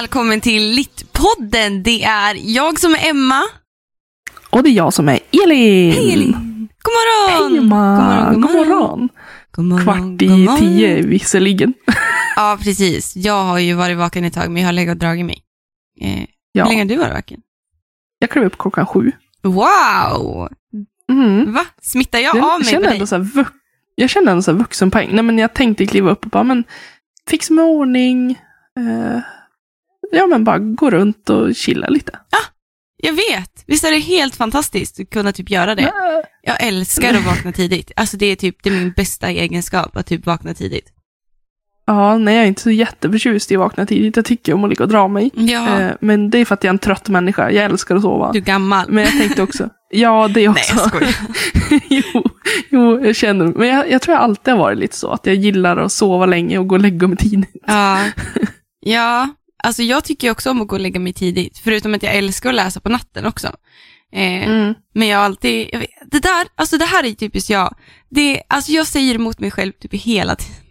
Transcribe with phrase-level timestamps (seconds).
[0.00, 1.82] Välkommen till Littpodden.
[1.82, 3.42] Det är jag som är Emma.
[4.50, 5.92] Och det är jag som är Elin.
[5.92, 6.32] Hej Elin.
[6.82, 7.50] God morgon.
[7.52, 8.30] Hej Emma.
[8.34, 9.08] God morgon.
[9.50, 9.84] God morgon.
[9.84, 10.58] Kvart god i morgon.
[10.58, 11.74] tio visserligen.
[12.36, 13.16] Ja, precis.
[13.16, 15.42] Jag har ju varit vaken ett tag, men jag har legat och dragit mig.
[16.00, 17.40] Eh, Hur Ja, länge har du varit vaken?
[18.18, 19.12] jag klev upp klockan sju.
[19.42, 20.48] Wow!
[21.10, 21.52] Mm.
[21.52, 21.64] Va?
[21.82, 23.06] Smittar jag Jag, av mig känner på dig?
[23.06, 23.46] så här,
[23.94, 25.08] jag känner ändå så här vuxenpoäng.
[25.12, 26.64] Nej, men jag tänkte kliva upp och bara, men
[27.28, 28.30] fixa med ordning.
[28.78, 29.20] Eh,
[30.12, 32.18] ja, men bara gå runt och chilla lite.
[33.02, 33.64] Jag vet.
[33.66, 35.92] Visst är det helt fantastiskt att kunna typ göra det?
[36.42, 37.92] Jag älskar att vakna tidigt.
[37.96, 40.92] Alltså det är typ det är min bästa egenskap, att typ vakna tidigt.
[41.86, 44.16] Ja, nej, jag är inte så jätteförtjust i att vakna tidigt.
[44.16, 45.30] Jag tycker om att ligga och dra mig.
[45.34, 47.50] Ja, Eh, men det är för att jag är en trött människa.
[47.50, 48.32] Jag älskar att sova.
[48.32, 48.86] du är gammal.
[48.88, 50.74] Men jag tänkte också, ja det Nej, också.
[50.76, 51.14] jag skojar.
[51.88, 52.24] jo,
[52.70, 55.34] jo, jag känner, men jag, jag tror jag alltid har varit lite så, att jag
[55.34, 57.50] gillar att sova länge och gå och lägga mig tidigt.
[57.66, 57.98] Ja.
[58.80, 59.28] ja,
[59.66, 62.48] alltså jag tycker också om att gå och lägga mig tidigt, förutom att jag älskar
[62.48, 63.46] att läsa på natten också.
[64.12, 64.74] Eh, Mm.
[64.94, 67.74] Men jag har alltid, jag vet, det där, alltså det här är typiskt jag.
[68.08, 70.56] Det, alltså jag säger emot mig själv typ hela tiden.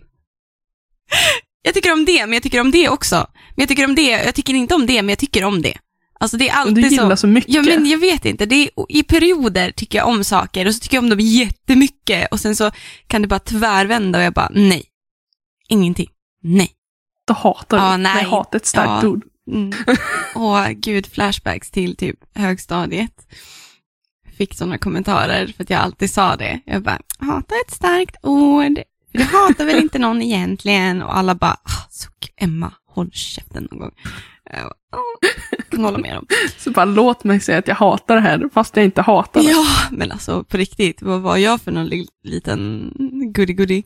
[1.61, 3.15] Jag tycker om det, men jag tycker om det också.
[3.55, 5.77] Men jag tycker om det, jag tycker inte om det, men jag tycker om det.
[6.19, 7.17] Alltså det är alltid du gillar så.
[7.17, 7.53] så mycket.
[7.53, 8.45] Ja, men jag vet inte.
[8.45, 12.27] Det är, I perioder tycker jag om saker och så tycker jag om dem jättemycket
[12.31, 12.71] och sen så
[13.07, 14.83] kan det bara tvärvända och jag bara nej.
[15.67, 16.09] Ingenting.
[16.43, 16.71] Nej.
[17.25, 17.83] Då hatar du.
[17.83, 18.23] Ja, nej.
[18.25, 19.09] hat är ett starkt Ja.
[19.09, 19.23] ord.
[19.51, 19.71] Mm.
[20.35, 23.27] Åh, gud, flashbacks till typ högstadiet.
[24.37, 26.59] Fick sådana kommentarer för att jag alltid sa det.
[26.65, 28.79] Jag bara, hata ett starkt ord.
[29.11, 31.01] Du hatar väl inte någon egentligen?
[31.01, 33.91] Och alla bara, ah, suck, Emma, håll käften någon gång.
[34.51, 35.29] Jag bara, "Åh,
[35.69, 36.25] kan hålla med dem.
[36.57, 39.49] Så bara låt mig säga att jag hatar det här, fast jag inte hatar det.
[39.49, 42.91] Ja, men alltså på riktigt, vad var jag för någon li- liten
[43.35, 43.83] goody-goody?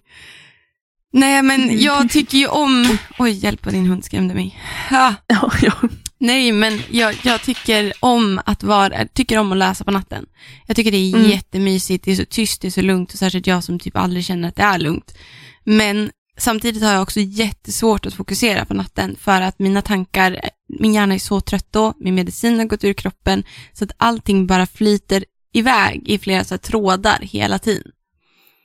[1.13, 2.97] Nej, men jag tycker ju om...
[3.19, 4.59] Oj, hjälp vad din hund skrämde mig.
[4.91, 5.13] Ah.
[5.27, 5.73] Ja, ja.
[6.17, 10.25] Nej, men jag, jag tycker om att vara, tycker om att läsa på natten.
[10.67, 11.29] Jag tycker det är Mm.
[11.29, 14.25] jättemysigt, det är så tyst, det är så lugnt och särskilt jag som typ aldrig
[14.25, 15.17] känner att det är lugnt.
[15.63, 20.39] Men samtidigt har jag också jättesvårt att fokusera på natten för att mina tankar,
[20.79, 23.43] min hjärna är så trött då, min medicin har gått ur kroppen
[23.73, 27.91] så att allting bara flyter iväg i flera så här trådar hela tiden.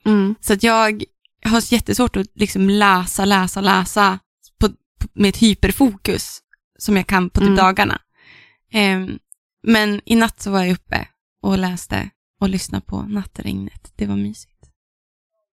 [0.07, 0.35] Mm.
[0.41, 1.05] Så att jag
[1.45, 4.19] har jättesvårt att liksom läsa, läsa, läsa
[4.61, 6.41] på, på, med ett hyperfokus
[6.79, 7.57] som jag kan på typ Mm.
[7.57, 8.01] dagarna.
[8.73, 9.19] Ehm,
[9.63, 11.09] men i natt så var jag uppe
[11.43, 12.11] och läste
[12.41, 13.93] och lyssnade på nattregnet.
[13.97, 14.51] Det var mysigt.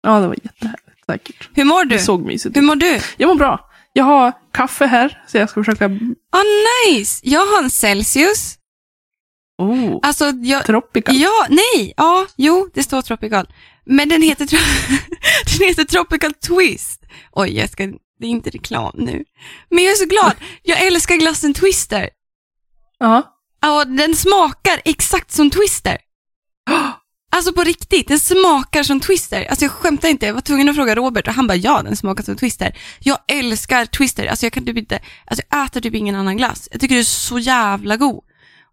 [0.03, 1.50] ja, det var jättehärligt säkert.
[1.53, 1.96] Hur mår du?
[1.96, 3.00] Det såg mysigt Hur mår du?
[3.18, 3.69] Jag mår bra.
[3.94, 5.85] Jag har kaffe här, så jag ska försöka...
[6.31, 6.44] Ah,
[6.90, 7.22] nice!
[7.23, 8.58] Jag har en Celsius.
[9.58, 11.16] Oh, Alltså, jag, tropical.
[11.18, 13.47] ja, nej, ja, jo, det står Tropical.
[13.85, 14.45] Men den heter,
[15.59, 17.01] den heter Tropical Twist.
[17.31, 17.83] Oj, jag ska,
[18.19, 19.23] det är inte reklam nu.
[19.69, 20.33] Men jag är så glad.
[20.63, 22.09] Jag älskar glassen Twister.
[22.99, 23.37] Ja.
[23.61, 25.97] Ja, den smakar exakt som Twister.
[27.33, 29.45] Alltså på riktigt, den smakar som Twister.
[29.45, 31.97] Alltså jag skämtar inte, jag var tvungen att fråga Robert och han bara ja, den
[31.97, 32.77] smakar som Twister.
[32.99, 36.67] Jag älskar Twister, alltså jag kan typ inte, alltså jag äter typ ingen annan glass.
[36.71, 38.23] Jag tycker det är så jävla god.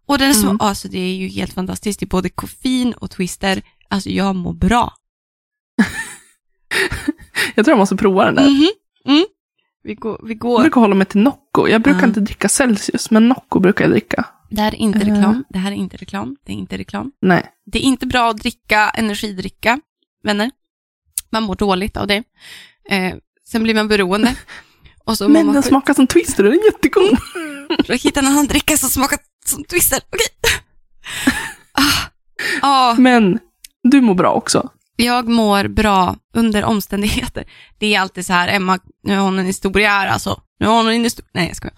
[0.07, 0.57] Och den Mm.
[0.61, 3.61] alltså det är ju helt fantastiskt, det är både koffein och Twister.
[3.89, 4.93] Alltså jag mår bra.
[7.55, 8.49] Jag tror jag måste prova den där.
[8.49, 8.67] Mhm.
[9.05, 9.25] Mm.
[9.83, 10.61] Vi går, vi Jag går.
[10.61, 11.67] brukar hålla mig till Nocco.
[11.67, 12.07] Jag brukar Ja.
[12.07, 14.25] inte dricka Celsius, men Nocco brukar jag dricka.
[14.49, 15.05] Det här är inte Eh.
[15.15, 17.11] reklam, det här är inte reklam, det är inte reklam.
[17.21, 17.45] Nej.
[17.65, 19.79] Det är inte bra att dricka energidricka,
[20.23, 20.51] vänner.
[21.31, 22.23] Man mår dåligt av det.
[22.89, 23.15] Eh,
[23.47, 24.35] sen blir man beroende.
[25.29, 27.17] Men man den smakar som Twister och den är jättegod.
[27.87, 29.99] Jag hittade en annan dricka som smakar som Twister.
[30.09, 30.27] Okej.
[31.71, 32.09] Ah.
[32.61, 33.39] Ja, Men
[33.83, 34.69] du mår bra också.
[34.95, 37.47] jag mår bra under omständigheter.
[37.77, 40.41] Det är alltid så här, Emma, nu har hon en historia här alltså.
[40.59, 41.29] Nu har hon en historia.
[41.33, 41.75] Nej, jag skojar.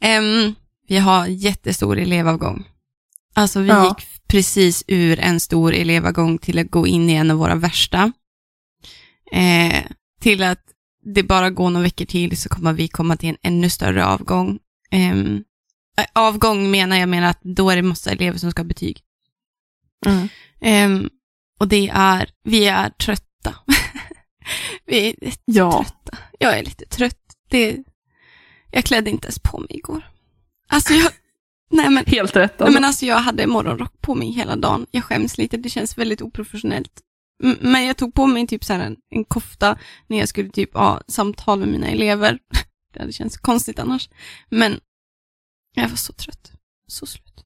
[0.00, 0.54] Ehm,
[0.88, 2.64] vi har jättestor elevavgång.
[3.34, 3.84] Alltså vi Ja.
[3.88, 8.12] gick precis ur en stor elevavgång till att gå in i en av våra värsta.
[9.32, 9.82] Eh,
[10.20, 10.60] till att
[11.14, 14.58] det bara går några veckor till så kommer vi komma till en ännu större avgång.
[14.90, 15.16] Äh,
[16.12, 19.00] avgång menar jag menar att då är det massa elever som ska ha betyg.
[20.60, 21.10] Mm.
[21.58, 23.54] Och det är, vi är trötta.
[24.86, 25.72] vi är Ja.
[25.84, 26.18] trötta.
[26.38, 27.20] Jag är lite trött.
[27.48, 27.76] Det,
[28.70, 30.10] jag klädde inte ens på mig igår.
[30.68, 31.12] Alltså jag,
[31.70, 32.52] nej men, Helt rätt.
[32.58, 32.72] nej Alltså.
[32.80, 34.86] men alltså jag hade morgonrock på mig hela dagen.
[34.90, 37.00] Jag skäms lite, det känns väldigt oprofessionellt.
[37.44, 40.74] M- Men jag tog på mig typ så en, en kofta när jag skulle typ
[40.74, 42.38] ha samtal med mina elever.
[42.92, 44.08] Det hade känts konstigt annars.
[44.50, 44.80] Men
[45.74, 46.52] jag var så trött.
[46.86, 47.44] Så slut.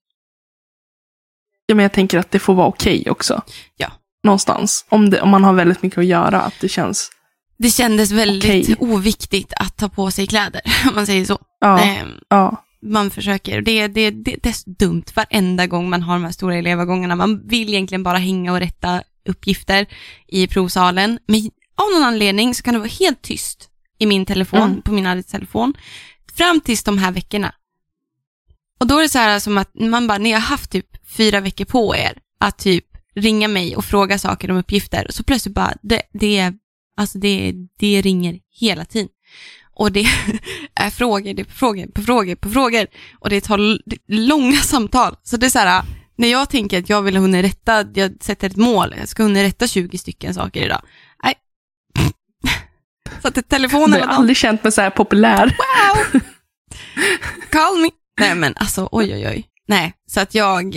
[1.67, 3.43] Ja, men jag tänker att det får vara okej också.
[3.77, 3.93] Ja.
[4.25, 4.85] Någonstans.
[4.89, 7.11] Om, det, om man har väldigt mycket att göra, att det känns...
[7.59, 8.77] Det kändes väldigt Okej.
[8.79, 11.39] oviktigt att ta på sig kläder, om man säger så.
[11.61, 12.65] Ja, Ehm, ja.
[12.83, 16.33] man försöker, det, det, det, det är så dumt varenda gång man har de här
[16.33, 17.17] stora elevavgångarna.
[17.17, 19.87] Man vill egentligen bara hänga och rätta uppgifter
[20.29, 21.41] i provsalen, men
[21.77, 23.69] av någon anledning så kan det vara helt tyst
[23.99, 24.83] i min telefon, Mm.
[24.83, 25.75] på min arbetstelefon,
[26.37, 27.55] fram tills de här veckorna.
[28.81, 31.41] Och då är det så här som att man bara, ni har haft typ fyra
[31.41, 32.85] veckor på er att typ
[33.15, 36.53] ringa mig och fråga saker om uppgifter, så plötsligt bara, det, det,
[36.97, 39.09] alltså det, det ringer hela tiden.
[39.75, 40.07] Och det
[40.75, 42.87] är frågor, det är frågor, på frågor, på frågor.
[43.21, 43.79] Och det tar
[44.13, 45.17] långa samtal.
[45.23, 45.85] Så det är så här,
[46.17, 49.43] när jag tänker att jag vill hunna rätta, jag sätter ett mål, jag ska hunna
[49.43, 50.83] rätta 20 stycken saker idag.
[51.25, 51.35] Nej.
[53.23, 55.47] Så att telefonen Jag har aldrig känt mig så här populär.
[55.47, 56.21] wow!
[57.51, 57.91] Call me.
[58.21, 59.47] Nej men alltså oj oj oj.
[59.69, 60.77] Nej, så att jag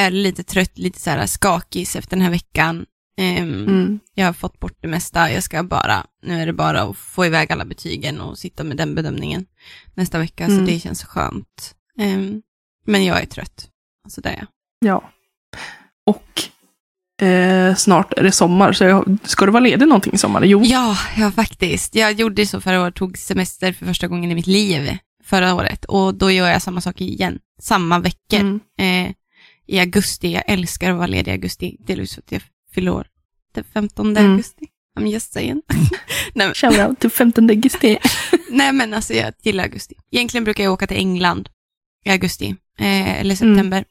[0.00, 2.86] är lite trött, lite så här skakig efter den här veckan.
[3.20, 3.98] Ehm, Mm.
[4.14, 5.32] jag har fått bort det mesta.
[5.32, 8.76] Jag ska bara, nu är det bara att få iväg alla betygen och sitta med
[8.76, 9.46] den bedömningen
[9.94, 10.58] nästa vecka, Mm.
[10.58, 11.74] så det känns skönt.
[11.98, 12.42] Ehm,
[12.86, 13.68] men jag är trött.
[14.04, 14.46] Alltså det är jag.
[14.80, 15.10] Ja.
[16.06, 16.42] Och
[17.26, 20.44] eh, snart är det sommar, så jag, ska du vara ledig någonting i sommar?
[20.44, 20.62] Jo.
[20.64, 21.94] Ja, ja faktiskt.
[21.94, 25.84] Jag gjorde så förra året, tog semester för första gången i mitt liv förra året
[25.84, 28.40] och då gör jag samma sak igen, samma veckor.
[28.40, 28.60] Mm.
[28.78, 29.12] eh,
[29.68, 30.32] i augusti.
[30.32, 31.76] Jag älskar att vara ledig i augusti.
[31.86, 32.42] Delvis för att jag
[32.74, 33.06] fyller år
[33.52, 34.30] den 15 Mm.
[34.32, 34.66] augusti.
[34.98, 35.62] I'm just saying.
[36.34, 37.98] nej, Shoutout till 15 augusti.
[38.50, 39.94] nej men alltså jag gillar augusti.
[40.10, 41.48] Egentligen brukar jag åka till England
[42.04, 42.48] i augusti
[42.78, 43.56] eh, eller Mm.
[43.56, 43.84] september.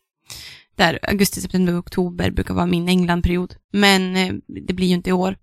[0.76, 3.56] Där augusti, september och oktober brukar vara min Englandperiod.
[3.74, 4.34] Men eh,
[4.68, 5.38] det blir ju inte i år.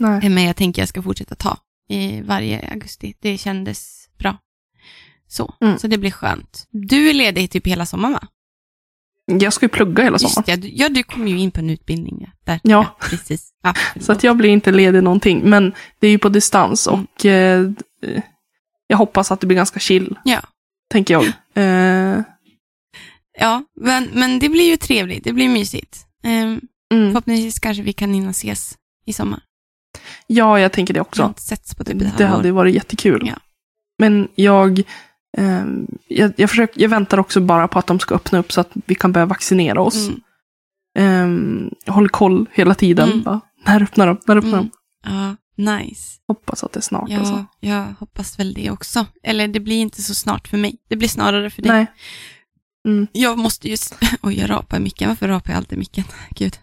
[0.00, 0.20] Nej.
[0.26, 1.58] Eh, Men jag tänker jag ska fortsätta ta
[1.88, 3.14] i varje augusti.
[3.20, 4.38] Det kändes bra.
[5.28, 5.78] Så, Mm.
[5.78, 6.66] så det blir skönt.
[6.70, 8.26] Du är ledig typ hela sommaren va?
[9.26, 10.44] Jag ska ju plugga hela sommaren.
[10.46, 12.18] Just det, ja, du kommer ju in på en utbildning.
[12.20, 12.28] Ja.
[12.44, 12.60] Där.
[12.62, 12.96] Ja.
[13.00, 13.50] precis.
[13.62, 15.40] Ja, Så att jag blir inte ledig någonting.
[15.50, 17.00] Men det är ju på distans Mm.
[17.16, 17.70] och eh,
[18.86, 20.18] jag hoppas att det blir ganska chill.
[20.24, 20.40] Ja.
[20.90, 21.24] Tänker jag.
[21.54, 22.20] Eh,
[23.38, 25.24] ja men, men det blir ju trevligt.
[25.24, 26.06] Det blir mysigt.
[26.24, 26.60] Ehm,
[26.94, 27.10] mm.
[27.12, 28.76] förhoppningsvis kanske vi kan hinna ses
[29.06, 29.40] i sommar.
[30.26, 31.24] Ja, jag tänker det Vi har också.
[31.24, 33.26] inte setts på typ ett Det hade varit jättekul.
[33.28, 33.34] Ja.
[33.98, 34.82] Men jag,
[35.38, 38.60] ehm, jag, jag, försöker, jag väntar också bara på att de ska öppna upp så
[38.60, 40.08] att vi kan börja vaccinera oss.
[40.08, 40.20] Mm.
[40.98, 43.08] Ehm, jag håller koll hela tiden.
[43.08, 43.22] Mm.
[43.22, 44.18] Bara, när öppnar de?
[44.26, 44.70] När öppnar Mm.
[45.04, 45.10] de?
[45.10, 45.36] Ja,
[45.78, 46.18] nice.
[46.28, 47.10] Hoppas att det är snart.
[47.10, 47.44] Alltså.
[47.60, 49.06] Ja, jag hoppas väl det också.
[49.22, 50.78] Eller det blir inte så snart för mig.
[50.88, 51.72] Det blir snarare för dig.
[51.72, 51.86] Nej.
[52.86, 53.06] Mm.
[53.12, 53.76] Jag måste ju...
[54.22, 55.08] Oj, jag rapar i micken.
[55.08, 56.04] Varför rapar jag alltid i micken?
[56.30, 56.58] Gud.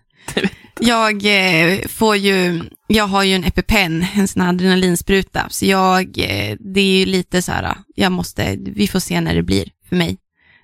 [0.80, 2.62] Jag eh, får ju...
[2.88, 5.48] Jag har ju en EpiPen, en sån här adrenalinspruta.
[5.50, 6.18] Så jag...
[6.18, 7.76] Eh, det är ju lite så här...
[7.96, 8.56] Jag måste...
[8.60, 10.18] Vi får se när det blir för mig.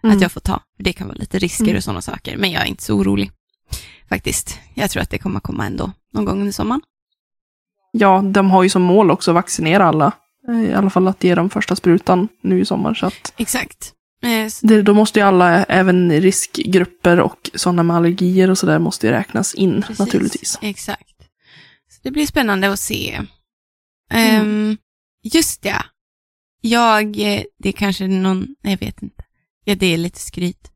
[0.04, 0.16] Mm.
[0.16, 0.60] Att jag får ta.
[0.78, 1.78] För det kan vara lite risker Mm.
[1.78, 2.38] och sådana saker.
[2.38, 3.32] Men jag är inte så orolig.
[4.10, 4.60] Faktiskt.
[4.74, 5.92] Jag tror att det kommer komma ändå.
[6.14, 6.82] Någon gång under sommaren.
[7.92, 10.12] Ja, de har ju som mål också att vaccinera alla.
[10.50, 12.94] Eh, I alla fall att ge dem första sprutan nu i sommar.
[12.94, 13.92] Så att Exakt.
[14.62, 19.14] Det, då måste ju alla, även riskgrupper och sådana med allergier och sådär, måste ju
[19.14, 20.00] räknas in Precis.
[20.00, 20.60] naturligtvis.
[20.62, 21.18] Exakt.
[21.90, 23.22] Så det blir spännande att se.
[24.12, 24.42] Mm.
[24.42, 24.78] Ehm,
[25.24, 25.86] just ja.
[26.62, 29.24] Jag, eh, det är kanske någon, jag vet inte.
[29.64, 30.72] Ja, det är lite skryt.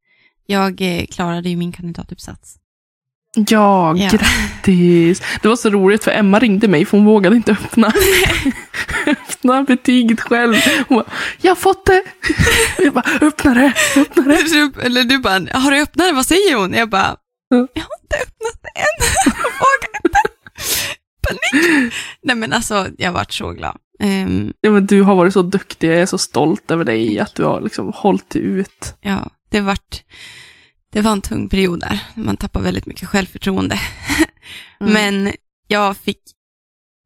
[0.45, 2.57] Jag eh, klarade ju min kandidatuppsats.
[3.35, 4.09] Ja, Ja.
[4.11, 5.21] grattis!
[5.41, 7.93] Det var så roligt för Emma ringde mig för hon vågade inte öppna,
[9.07, 10.55] öppna betyget själv.
[10.87, 11.05] Hon bara,
[11.41, 12.03] jag har fått det!
[12.77, 14.43] Jag bara, öppna det, öppna det.
[14.43, 16.13] Du, eller du bara, har du öppnat det?
[16.13, 16.73] Vad säger hon?
[16.73, 17.15] Jag bara,
[17.49, 17.55] Ja.
[17.73, 19.09] jag har inte öppnat det än.
[19.43, 20.19] Jag vågar inte.
[21.27, 21.93] Panik.
[22.23, 23.77] Nej men alltså, jag varit så glad.
[23.99, 27.35] Ehm, Ja, men du har varit så duktig, jag är så stolt över dig att
[27.35, 28.95] du har liksom hållit ut.
[29.01, 30.03] ja, det vart,
[30.91, 31.99] det var en tung period där.
[32.15, 33.79] Man tappar väldigt mycket självförtroende.
[34.81, 34.93] Mm.
[34.93, 35.33] Men
[35.67, 36.21] jag fick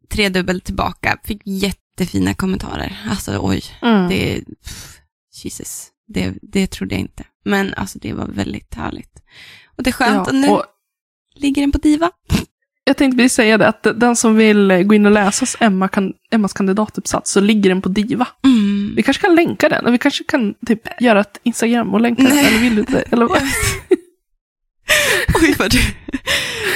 [0.09, 2.97] tredubbelt tillbaka, fick jättefina kommentarer.
[3.09, 4.09] Alltså oj, Mm.
[4.09, 4.97] det, pff,
[5.43, 7.23] Jesus, det, det trodde jag inte.
[7.45, 9.23] Men alltså det var väldigt härligt.
[9.77, 10.65] Och det är skönt, och nu Ja, och
[11.35, 12.11] ligger den på Diva.
[12.85, 16.13] jag tänkte precis säga det, att den som vill gå in och läsa Emma kan,
[16.31, 18.27] Emmas kandidatuppsats så ligger den på Diva.
[18.43, 18.93] Mm.
[18.95, 22.23] Vi kanske kan länka den, och vi kanske kan typ göra ett Instagram och länka
[22.23, 23.01] den, eller vill du inte?
[23.01, 23.41] Eller vad?
[25.41, 25.79] Oj, vad du...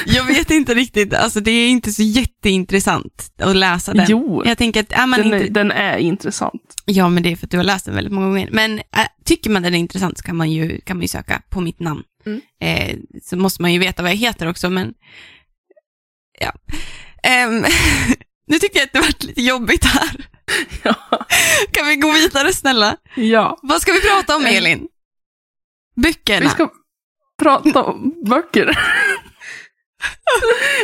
[0.05, 4.05] Jag vet inte riktigt, alltså det är inte så jätteintressant att läsa den.
[4.09, 5.45] Jo, Jag tänker att, är man den, inte...
[5.45, 6.61] är, den är intressant.
[6.85, 8.49] Ja, men det är för att du har läst den väldigt många gånger.
[8.51, 8.83] Men äh,
[9.25, 11.79] tycker man den är intressant så kan man ju, kan man ju söka på mitt
[11.79, 12.03] namn.
[12.25, 12.41] Mm.
[12.61, 14.93] Eh, så måste man ju veta vad jag heter också, men
[16.37, 16.51] ja.
[17.23, 17.65] Ehm,
[18.47, 20.09] nu tycker jag att det varit lite jobbigt här.
[20.83, 20.93] Ja.
[21.71, 22.97] Kan vi gå vidare snälla?
[23.15, 23.59] ja.
[23.61, 24.87] Vad ska vi prata om Eh, Elin?
[25.95, 26.39] Böckerna?
[26.39, 26.69] Vi ska
[27.41, 28.77] prata om böcker.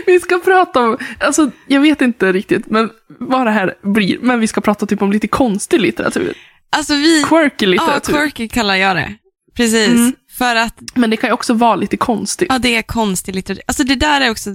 [0.05, 4.39] vi ska prata om, alltså jag vet inte riktigt men vad det här blir, men
[4.39, 6.33] vi ska prata typ om lite konstig litteratur.
[6.69, 7.24] Alltså vi...
[7.24, 8.13] Quirky Ja, litteratur.
[8.13, 9.13] quirky kallar jag det.
[9.55, 9.88] Precis.
[9.88, 10.13] Mm.
[10.44, 12.48] För att Men det kan ju också vara lite konstigt.
[12.50, 13.64] Ja, det är konstig litteratur.
[13.68, 14.50] Alltså det där är också,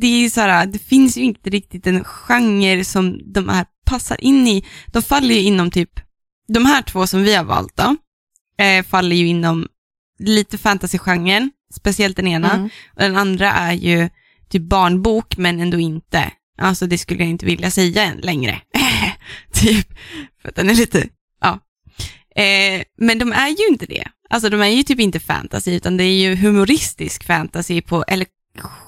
[0.00, 3.66] det är ju så här, det finns ju inte riktigt en genre som de här
[3.86, 4.64] passar in i.
[4.86, 5.90] De faller ju inom typ,
[6.48, 7.96] de här två som vi har valt då,
[8.64, 9.68] eh, faller ju inom
[10.18, 12.52] lite fantasygenren, speciellt den ena.
[12.52, 12.64] Mm.
[12.94, 14.08] Och den andra är ju
[14.48, 16.32] typ barnbok, men ändå inte.
[16.58, 18.60] Alltså det skulle jag inte vilja säga än längre.
[19.52, 19.88] typ,
[20.42, 21.08] för att den är lite,
[21.40, 21.60] ja.
[22.42, 24.08] Eh, men de är ju inte det.
[24.30, 28.26] Alltså de är ju typ inte fantasy, utan det är ju humoristisk fantasy på, eller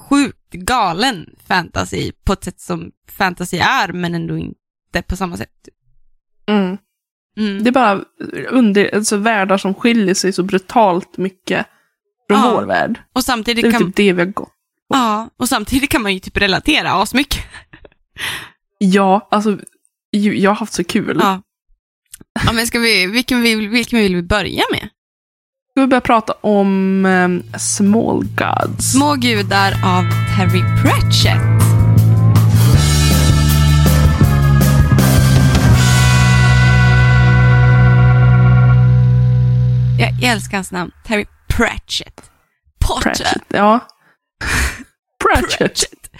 [0.09, 5.69] sjukt galen fantasy på ett sätt som fantasy är, men ändå inte på samma sätt.
[6.47, 6.77] Mm.
[7.37, 7.63] Mm.
[7.63, 8.01] Det är bara
[8.49, 11.65] under, alltså världar som skiljer sig så brutalt mycket
[12.29, 12.51] från Ja.
[12.53, 13.01] vår värld.
[13.13, 14.49] Och samtidigt Det är kan, typ det vi har gått.
[14.89, 17.43] ja, och samtidigt kan man ju typ relatera asmycket.
[18.79, 19.57] Ja, alltså
[20.11, 21.17] jag har haft så kul.
[21.21, 21.41] Ja.
[22.45, 24.89] Ja, men ska vi, vilken, vill, vilken vill vi börja med?
[25.77, 28.91] Ska vi börja prata om ehm, Small Gods?
[28.91, 30.03] Små gudar av
[30.35, 31.41] Terry Pratchett.
[39.99, 42.31] Jag, jag älskar hans namn, Terry Pratchett.
[42.79, 43.01] Potter.
[43.01, 43.43] Pratchett.
[43.47, 43.79] Ja.
[45.33, 45.57] Pratchett.
[45.57, 46.11] Pratchett.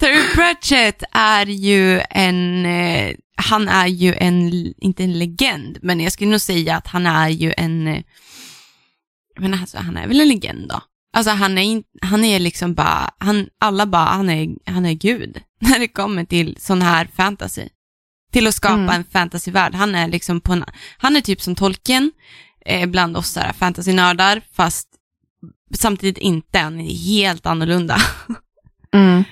[0.00, 6.12] Terry Pratchett är ju en, eh, han är ju en, inte en legend, men jag
[6.12, 8.02] skulle nog säga att han är ju en, eh,
[9.38, 10.80] men alltså han är väl en legend då.
[11.12, 14.92] Alltså han är, in, han är liksom bara, han, alla bara, han är, han är
[14.92, 17.68] gud när det kommer till sån här fantasy.
[18.32, 18.88] Till att skapa Mm.
[18.94, 19.74] en fantasyvärld.
[19.74, 20.64] Han är liksom på en,
[20.98, 22.12] han är typ som Tolkien,
[22.66, 24.88] eh, bland oss här fantasynördar, fast
[25.74, 27.96] samtidigt inte, han är helt annorlunda.
[28.94, 29.24] Mm.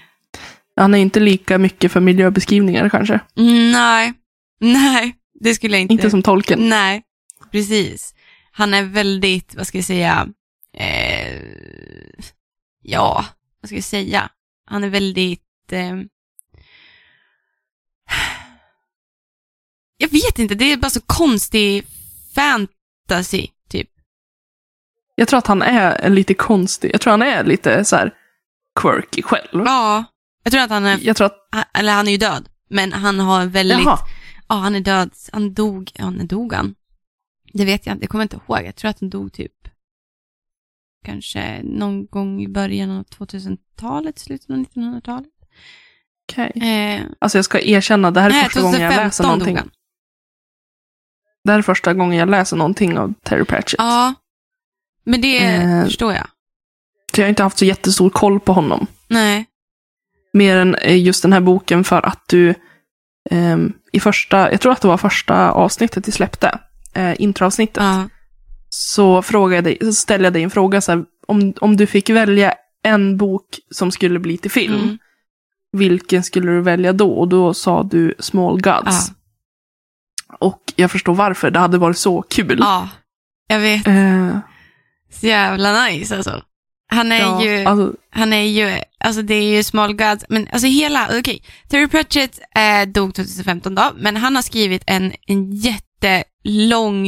[0.76, 3.20] Han är inte lika mycket för miljöbeskrivningar kanske.
[3.72, 4.12] Nej,
[4.60, 5.94] nej, det skulle jag inte.
[5.94, 6.68] Inte som tolken.
[6.68, 7.02] Nej,
[7.52, 8.14] precis.
[8.52, 10.28] Han är väldigt, vad ska jag säga,
[10.72, 11.42] eh,
[12.82, 13.24] ja,
[13.60, 14.30] vad ska jag säga?
[14.66, 15.96] Han är väldigt, eh,
[19.96, 21.86] jag vet inte, det är bara så konstig
[22.34, 23.88] fantasy, typ.
[25.14, 26.90] Jag tror att han är lite konstig.
[26.92, 28.14] Jag tror han är lite så här
[28.80, 29.62] quirky själv.
[29.66, 30.04] Ja,
[30.42, 32.92] jag tror att han är, Jag tror att, han- eller han är ju död, men
[32.92, 33.98] han har väldigt, jaha.
[34.48, 36.74] ja han är död, han dog, när dog han?
[37.52, 39.52] Det vet jag inte, jag kommer inte ihåg, jag tror att han dog typ
[41.04, 45.28] kanske någon gång i början av 2000-talet, slutet av 1900-talet.
[46.32, 46.52] Okej.
[46.54, 49.54] Eh, Alltså jag ska erkänna, det här är nej, första gången jag läser 2015 någonting.
[49.54, 49.70] dog han.
[51.44, 53.74] Det här är första gången jag läser någonting av Terry Pratchett.
[53.78, 54.14] Ja,
[55.04, 55.84] men det Eh.
[55.84, 56.26] förstår jag.
[57.14, 58.86] Så jag har inte haft så jättestor koll på honom.
[59.08, 59.46] Nej,
[60.32, 62.54] Mer än eh, just den här boken för att du
[63.30, 66.58] ehm, i första, jag tror att det var första avsnittet vi släppte,
[66.94, 68.08] eh, introavsnittet, ja,
[68.68, 72.54] så, frågade så ställde jag dig en fråga så här, om, om du fick välja
[72.82, 74.98] en bok som skulle bli till film, mm,
[75.72, 77.12] vilken skulle du välja då?
[77.12, 79.08] Och då sa du Small Gods.
[80.28, 82.56] ja, Och jag förstår varför, det hade varit så kul.
[82.60, 82.88] ja,
[83.48, 83.86] jag vet.
[83.86, 84.38] Eh,
[85.10, 86.42] Så jävla nice alltså.
[86.88, 87.64] Han är ja, ju...
[87.64, 91.88] alltså, Han är ju, alltså det är ju Small Gods, men alltså hela, okej, Terry
[91.88, 95.50] Pratchett eh, dog 2015 då, men han har skrivit en, en
[96.02, 97.06] jättelång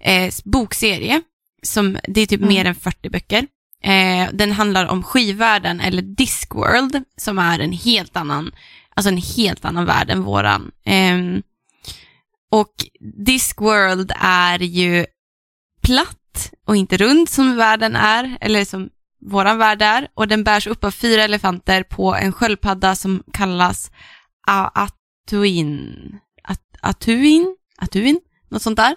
[0.00, 1.22] eh, bokserie,
[1.62, 2.48] som, det är typ Mm.
[2.54, 3.46] mer än 40 böcker.
[3.82, 8.52] Eh, den handlar om skivvärlden, eller Discworld, som är en helt annan,
[8.94, 10.70] alltså en helt annan värld än våran.
[10.84, 11.42] Ehm,
[12.50, 12.72] och
[13.26, 15.06] Discworld är ju
[15.82, 18.88] platt och inte rund som världen är, eller som
[19.20, 23.90] våran värld är och den bärs upp av fyra elefanter på en sköldpadda som kallas
[24.46, 26.18] Atuin.
[26.42, 27.56] At Atuin?
[27.78, 28.20] Atuin?
[28.48, 28.96] Något sånt där.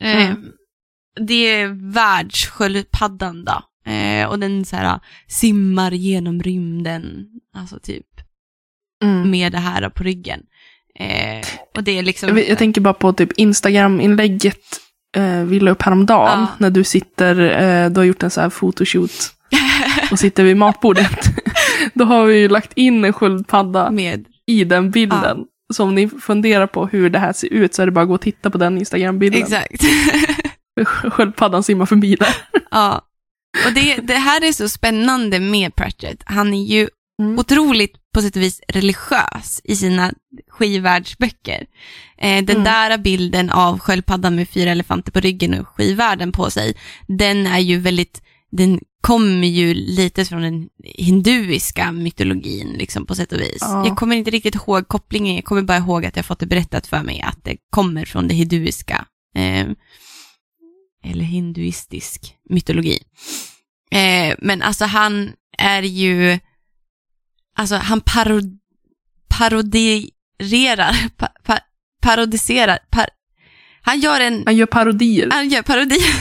[0.00, 0.52] Eh, Mm.
[1.20, 3.62] det är världssköldpaddan då.
[3.92, 8.06] Eh, och den så här, simmar genom rymden, alltså typ
[9.04, 9.30] mm.
[9.30, 10.40] med det här på ryggen.
[10.98, 11.46] Eh,
[11.76, 12.28] och det är liksom...
[12.28, 14.80] Jag, jag tänker bara på typ Instagram-inlägget
[15.16, 16.40] eh, vi la upp häromdagen.
[16.40, 16.46] Ja.
[16.58, 19.32] När du sitter, eh, du har gjort en så här photoshoot
[20.10, 21.20] och sitter vid matbordet.
[21.94, 25.44] Då har vi ju lagt in en sköldpadda med i den bilden.
[25.74, 28.08] Så om ni funderar på hur det här ser ut så är det bara att
[28.08, 29.42] gå och titta på den Instagram-bilden.
[29.42, 29.84] Exakt.
[30.84, 32.36] Sköldpaddan simmar förbi där.
[32.70, 33.02] ja.
[33.66, 36.22] Och det, det här är så spännande med Pratchett.
[36.26, 36.88] Han är ju
[37.22, 37.38] Mm.
[37.38, 40.12] otroligt på sätt och vis religiös i sina
[40.48, 41.66] skivvärldsböcker.
[42.18, 42.64] Eh, den Mm.
[42.64, 46.74] där bilden av sköldpaddan med fyra elefanter på ryggen och skivvärlden på sig,
[47.08, 53.32] den är ju väldigt, den kommer ju lite från den hinduiska mytologin liksom på sätt
[53.32, 53.58] och vis.
[53.60, 53.86] Ja.
[53.86, 56.86] Jag kommer inte riktigt ihåg kopplingen, jag kommer bara ihåg att jag fått det berättat
[56.86, 59.66] för mig att det kommer från det hinduiska, eh,
[61.04, 62.98] eller hinduistisk mytologi.
[63.90, 66.38] Eh, men alltså han är ju,
[67.56, 68.40] alltså han paro,
[69.28, 71.58] parodierar, pa, pa,
[72.02, 73.06] parodiserar, par,
[73.82, 75.28] han gör en Han gör parodier.
[75.32, 76.14] han gör parodier.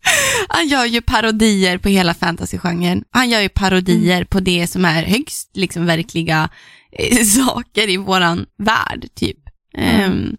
[0.48, 3.04] Han gör ju parodier på hela fantasygenren.
[3.10, 6.48] Han gör ju parodier på det som är högst liksom verkliga
[6.92, 9.38] eh, saker i våran värld, typ.
[9.74, 10.12] Mm.
[10.12, 10.36] Um,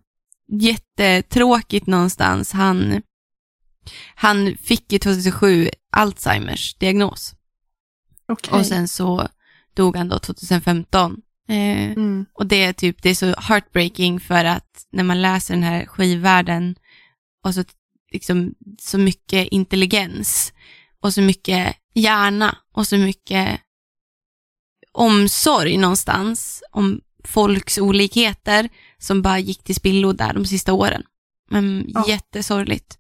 [0.62, 2.52] jättetråkigt någonstans.
[2.52, 3.02] Han,
[4.16, 7.34] han fick ju 2007 Alzheimers diagnos
[8.28, 8.60] Okej.
[8.60, 9.28] och sen så
[9.74, 11.18] dog han då 2015.
[11.50, 12.26] Eh, Mm.
[12.34, 15.86] och det är typ, det är så heartbreaking för att när man läser den här
[15.86, 16.76] skivvärlden
[17.44, 17.64] och så,
[18.12, 20.54] liksom, så mycket intelligens
[21.02, 23.62] och så mycket hjärna och så mycket
[24.92, 31.04] omsorg någonstans om folks olikheter som bara gick till spillo där de sista åren.
[31.50, 32.06] Men Ja.
[32.08, 32.98] jättesorgligt.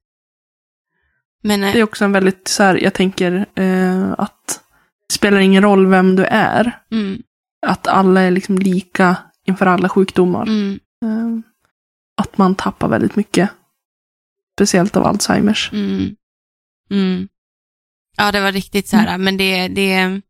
[1.44, 4.62] Men eh, Det är också en väldigt, så här, jag tänker eh, att
[5.08, 6.82] det spelar ingen roll vem du är.
[6.92, 7.22] mm,
[7.66, 10.44] Att alla är liksom lika inför alla sjukdomar.
[10.48, 11.40] mm, Eh,
[12.22, 13.50] att man tappar väldigt mycket.
[14.58, 15.70] Speciellt av Alzheimers.
[15.74, 16.16] Mm.
[16.92, 17.28] Mm.
[18.18, 20.22] Ja, det var riktigt så här, men det, det,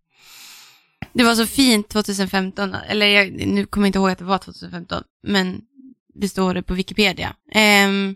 [1.14, 4.38] det var så fint 2015, eller jag, nu kommer jag inte ihåg att det var
[4.38, 5.62] 2015, men
[6.14, 7.36] det står det på Wikipedia.
[7.52, 8.16] Ehm,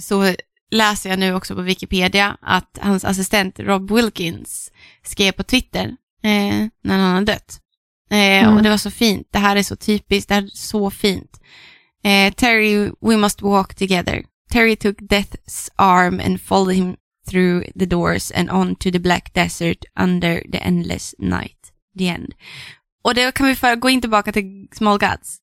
[0.00, 0.34] så
[0.70, 4.72] läser jag nu också på Wikipedia att hans assistent Rob Wilkins
[5.04, 5.84] skrev på Twitter
[6.22, 7.60] eh, när han har dött.
[8.10, 8.56] Eh, Mm.
[8.56, 11.40] Och det var så fint, det här är så typiskt, det här är så fint.
[12.04, 14.24] Eh, Terry, we must walk together.
[14.50, 16.96] Terry took Death's arm and followed him
[17.30, 21.56] through the doors and on to the black desert under the endless night.
[21.98, 22.32] The end.
[23.04, 25.38] Och det kan vi för, gå in tillbaka till Small Gods.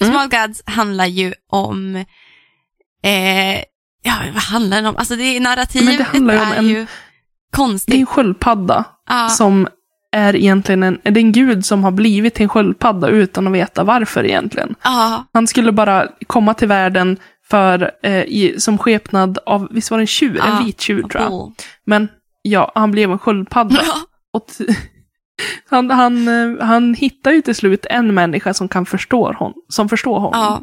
[0.00, 0.12] Mm.
[0.12, 1.96] Small Gods handlar ju om,
[3.02, 3.56] eh,
[4.02, 4.96] ja vad handlar den om?
[4.96, 6.80] Alltså det är narrativet Men det handlar ju om är en- ju Det
[7.56, 7.94] är konstigt.
[7.94, 9.68] en sköldpadda Ja, som
[10.12, 13.84] är egentligen en, det är en gud som har blivit en sköldpadda utan att veta
[13.84, 14.74] varför egentligen.
[14.82, 17.16] ja, Han skulle bara komma till världen
[17.52, 20.36] för, eh, i, som skepnad av, visst var det en tjur?
[20.36, 21.30] Ja, en vit tjur tror jag.
[21.30, 21.52] Bull.
[21.86, 22.08] Men
[22.42, 23.82] ja, han blev en sköldpadda.
[24.32, 24.46] Och
[25.70, 29.52] han, han, eh, han hittar ju till slut en människa som kan förstå honom.
[29.68, 30.40] Som förstår honom.
[30.40, 30.62] ja.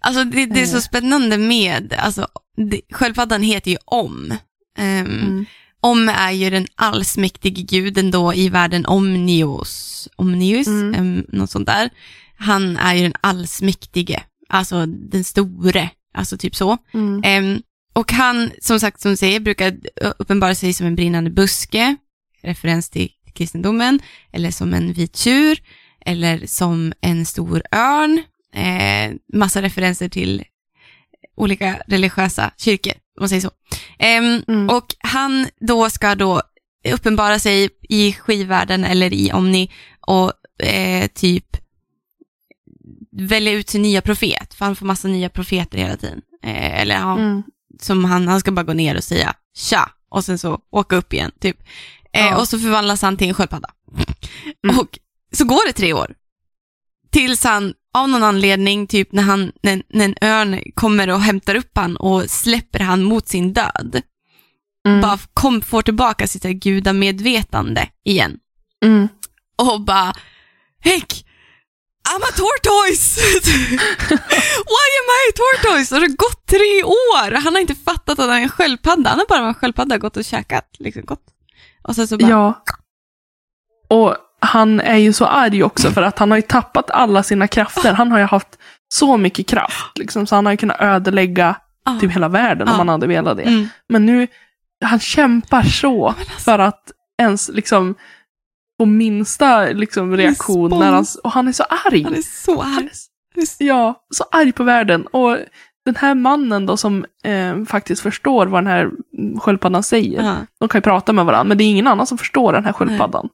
[0.00, 0.80] Alltså det, det är så Eh.
[0.82, 2.26] spännande med, alltså
[2.70, 4.32] det, sköldpaddan heter ju Om.
[4.78, 5.44] Ehm, Mm.
[5.80, 10.94] Om är ju den allsmäktige guden då i världen Omnios, Omnius, Mm.
[10.94, 11.90] em, något sånt där.
[12.38, 16.76] Han är ju den allsmäktige, alltså den store, alltså typ så.
[16.94, 17.20] Mm.
[17.24, 19.76] Em, och han, som sagt, som du säger, brukar
[20.18, 21.96] uppenbara sig som en brinnande buske,
[22.42, 24.00] referens till kristendomen,
[24.32, 25.58] eller som en vit tjur,
[26.06, 28.22] eller som en stor örn,
[28.54, 30.44] eh, massa referenser till
[31.36, 33.50] olika religiösa kyrkor, om man säger så.
[33.98, 34.68] Em, Mm.
[34.70, 36.42] och han då ska då
[36.88, 40.32] uppenbara sig i skivvärlden eller i Omni och
[40.66, 41.56] eh, typ
[43.18, 46.20] välja ut sin nya profet, för han får massa nya profeter hela tiden.
[46.44, 47.42] Eh, eller ja, Mm.
[47.80, 51.12] som han, han ska bara gå ner och säga tja och sen så åka upp
[51.12, 51.56] igen typ.
[52.12, 52.36] Eh, Ja.
[52.38, 53.70] Och så förvandlas han till en sköldpadda.
[54.64, 54.78] Mm.
[54.78, 54.98] Och
[55.32, 56.14] så går det tre år.
[57.10, 61.54] Tills han av någon anledning, typ när, han, när, när en örn kommer och hämtar
[61.54, 64.02] upp han och släpper han mot sin död.
[64.88, 65.00] Mm.
[65.00, 68.38] Bara kom, får tillbaka sitt gudamedvetande igen.
[68.84, 69.08] Mm.
[69.56, 70.12] Och bara,
[70.80, 71.24] Heck,
[72.10, 73.20] I'm a tortoise!
[74.74, 75.94] Why am I a tortoise?
[75.94, 77.40] Och det har gått tre år!
[77.40, 79.10] Han har inte fattat att han är en sköldpadda.
[79.10, 80.64] Han har bara varit en sköldpadda, gått och käkat.
[80.78, 81.22] Liksom, gått.
[81.82, 82.62] Och sen så bara, Ja.
[83.88, 87.48] Och han är ju så arg också för att han har ju tappat alla sina
[87.48, 87.92] krafter.
[87.92, 88.58] Han har ju haft
[88.94, 89.98] så mycket kraft.
[89.98, 92.78] Liksom, så han har ju kunnat ödelägga ah, typ hela världen om Ja.
[92.78, 93.42] han hade velat det.
[93.42, 94.26] mm, Men nu,
[94.84, 96.92] han kämpar så alltså, för att
[97.22, 97.94] ens liksom
[98.78, 100.78] få minsta liksom, reaktion.
[100.78, 102.02] När han, och han är så arg.
[102.04, 102.88] han är så arg.
[103.36, 105.06] är s- Ja, så arg på världen.
[105.06, 105.36] Och
[105.84, 108.90] den här mannen då som eh, faktiskt förstår vad den här
[109.40, 110.22] sköldpaddan säger.
[110.24, 110.36] Ja.
[110.60, 112.72] De kan ju prata med varandra, men det är ingen annan som förstår den här
[112.72, 113.28] sköldpaddan.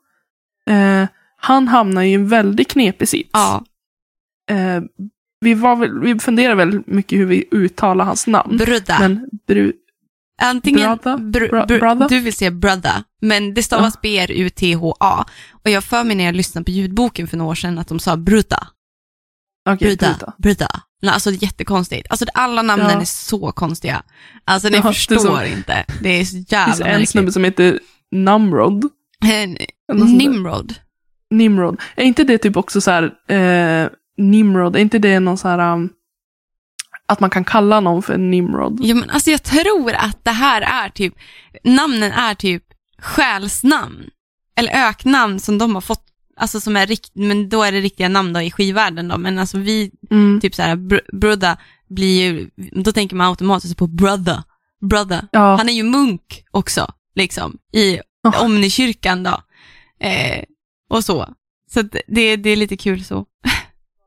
[0.70, 3.30] Eh, han hamnar ju i en väldigt knepig sits.
[3.32, 3.64] ja,
[4.50, 4.82] Eh,
[5.40, 8.56] vi, var väl, vi funderar väl mycket hur vi uttalar hans namn.
[8.56, 8.96] brudda.
[9.00, 9.72] Men bru,
[10.42, 11.16] Antingen, Brother?
[11.18, 12.08] br, Bro- br, brother?
[12.08, 15.24] du vill säga brother, men det stavas B-R-U-T-H-A.
[15.64, 17.98] Och jag för mig när jag lyssnade på ljudboken för några år sedan att de
[18.00, 18.66] sa brudda.
[19.70, 20.32] okej, Brudda, Bruta.
[20.38, 20.80] brudda.
[21.06, 22.06] Alltså det är jättekonstigt.
[22.10, 23.00] Alltså alla namnen Ja.
[23.00, 24.02] är så konstiga.
[24.44, 25.84] Alltså ni Ja, det förstår så- inte.
[26.02, 27.08] Det är så Det finns jävla en märkligt.
[27.10, 27.78] snubbe som heter
[28.12, 28.84] Namrod.
[29.92, 30.74] Nimrod.
[31.30, 31.80] Nimrod.
[31.96, 35.72] Är inte det typ också så här, eh, Nimrod, är inte det någon så här,
[35.72, 35.90] um,
[37.08, 38.78] att man kan kalla någon för Nimrod?
[38.82, 41.14] Ja, men alltså jag tror att det här är typ,
[41.64, 42.64] namnen är typ
[42.98, 44.10] själsnamn.
[44.56, 46.04] Eller öknamn som de har fått,
[46.36, 49.18] alltså som är rikt, men då är det riktiga namn då i skivvärlden då.
[49.18, 50.40] Men alltså vi, Mm.
[50.40, 51.56] typ så här, br- brudda
[51.88, 52.50] blir ju,
[52.84, 54.42] då tänker man automatiskt på brother.
[54.90, 55.28] Brother.
[55.32, 58.40] Ja, Han är ju munk också, liksom, i Ja.
[58.40, 59.42] Omnikyrkan då.
[60.00, 60.44] Eh,
[60.90, 61.34] och så.
[61.74, 63.26] Så det, det är lite kul så.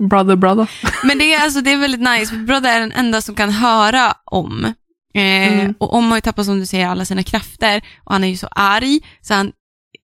[0.04, 0.70] brother brother.
[1.04, 4.14] Men det är, alltså, det är väldigt nice, Brother är den enda som kan höra
[4.26, 4.66] om.
[4.66, 4.74] Eh,
[5.14, 5.74] Mm.
[5.80, 8.38] Och om har ju tappat, som du säger, alla sina krafter och han är ju
[8.38, 9.52] så arg, så han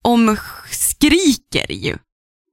[0.04, 0.38] om
[0.72, 1.98] skriker ju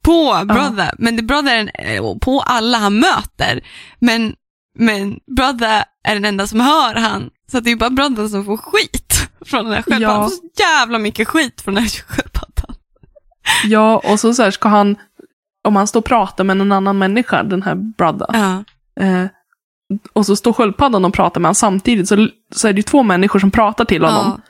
[0.05, 0.95] på Brother.
[0.99, 3.65] Men det Brother är eh, på alla han möter.
[3.99, 4.35] Men,
[4.79, 7.31] men Brother är den enda som hör han.
[7.53, 10.23] Så det är bara Brother som får skit från den här sköldpaddan.
[10.23, 10.29] Ja.
[10.29, 12.77] Så jävla mycket skit från den här sköldpaddan.
[13.65, 14.97] Ja, och så, så här ska han,
[15.65, 18.65] om han står och pratar med någon annan människa, den här brother, Ja.
[19.05, 19.27] eh,
[20.13, 23.03] och så står sköldpaddan och pratar med honom samtidigt, så, så är det ju två
[23.03, 24.33] människor som pratar till honom.
[24.37, 24.41] Ja.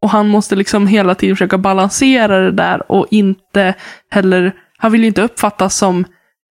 [0.00, 3.74] Och han måste liksom hela tiden försöka balansera det där och inte
[4.10, 6.04] heller, han vill ju inte uppfattas som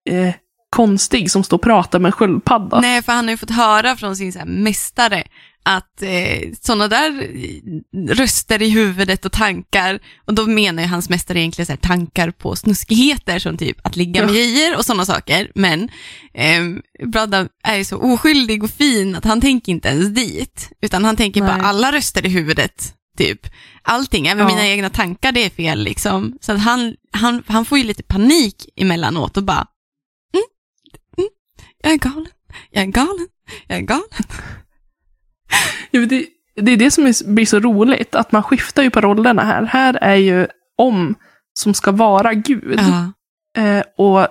[0.09, 0.33] eh,
[0.69, 2.79] konstig som står och pratar med en sköldpadda.
[2.79, 5.23] Nej, för han har ju fått höra från sin så här, mästare
[5.65, 11.09] att eh, sådana där eh, röster i huvudet och tankar, och då menar ju hans
[11.09, 15.51] mästare egentligen så tankar på snuskigheter som typ att ligga med tjejer och sådana saker,
[15.55, 15.89] men
[16.33, 16.63] eh,
[17.07, 21.15] Bradda är ju så oskyldig och fin att han tänker inte ens dit, utan han
[21.15, 21.59] tänker Nej.
[21.59, 23.47] på alla röster i huvudet, typ.
[23.81, 24.55] Allting, även Ja.
[24.55, 26.37] mina egna tankar, det är fel liksom.
[26.41, 29.67] Så att han, han, han får ju lite panik emellanåt och bara,
[30.33, 30.45] mm,
[31.17, 31.29] mm,
[31.83, 32.27] jag är galen,
[32.71, 33.27] jag är galen,
[33.67, 34.23] jag är galen.
[35.91, 39.01] Men det, det är det som är, blir så roligt, att man skiftar ju på
[39.01, 39.63] rollerna här.
[39.63, 41.15] Här är ju om
[41.53, 42.79] som ska vara Gud.
[42.79, 43.11] Ja.
[43.63, 44.27] Eh, och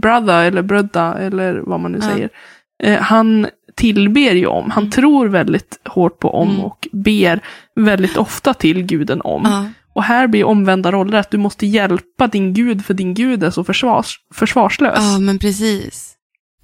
[0.00, 2.08] brother, eller brudda, eller vad man nu Ja.
[2.10, 2.28] säger,
[2.82, 4.70] eh, han tillber ju om.
[4.70, 4.90] Han Mm.
[4.90, 6.60] tror väldigt hårt på om Mm.
[6.64, 7.40] och ber
[7.74, 9.42] väldigt ofta till guden om.
[9.44, 9.66] Ja.
[9.94, 13.50] Och här blir omvända roller, att du måste hjälpa din gud, för din gud är
[13.50, 14.98] så försvars, försvarslös.
[15.12, 16.14] ja, men precis.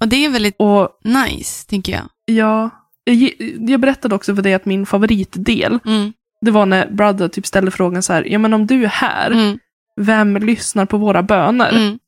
[0.01, 2.03] Och det är väldigt Och nice, tänker jag.
[2.25, 2.69] ja,
[3.03, 6.13] jag, berättade också för dig att min favoritdel, Mm.
[6.45, 9.31] det var när Brother typ ställde frågan så här, ja men om du är här,
[9.31, 9.59] Mm.
[10.01, 11.69] vem lyssnar på våra böner?
[11.71, 11.99] Mm.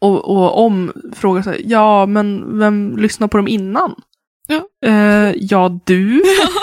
[0.00, 3.94] Och, och om frågar så här, ja men vem lyssnar på dem innan?
[4.46, 4.68] Ja.
[4.90, 6.22] Eh, ja, du.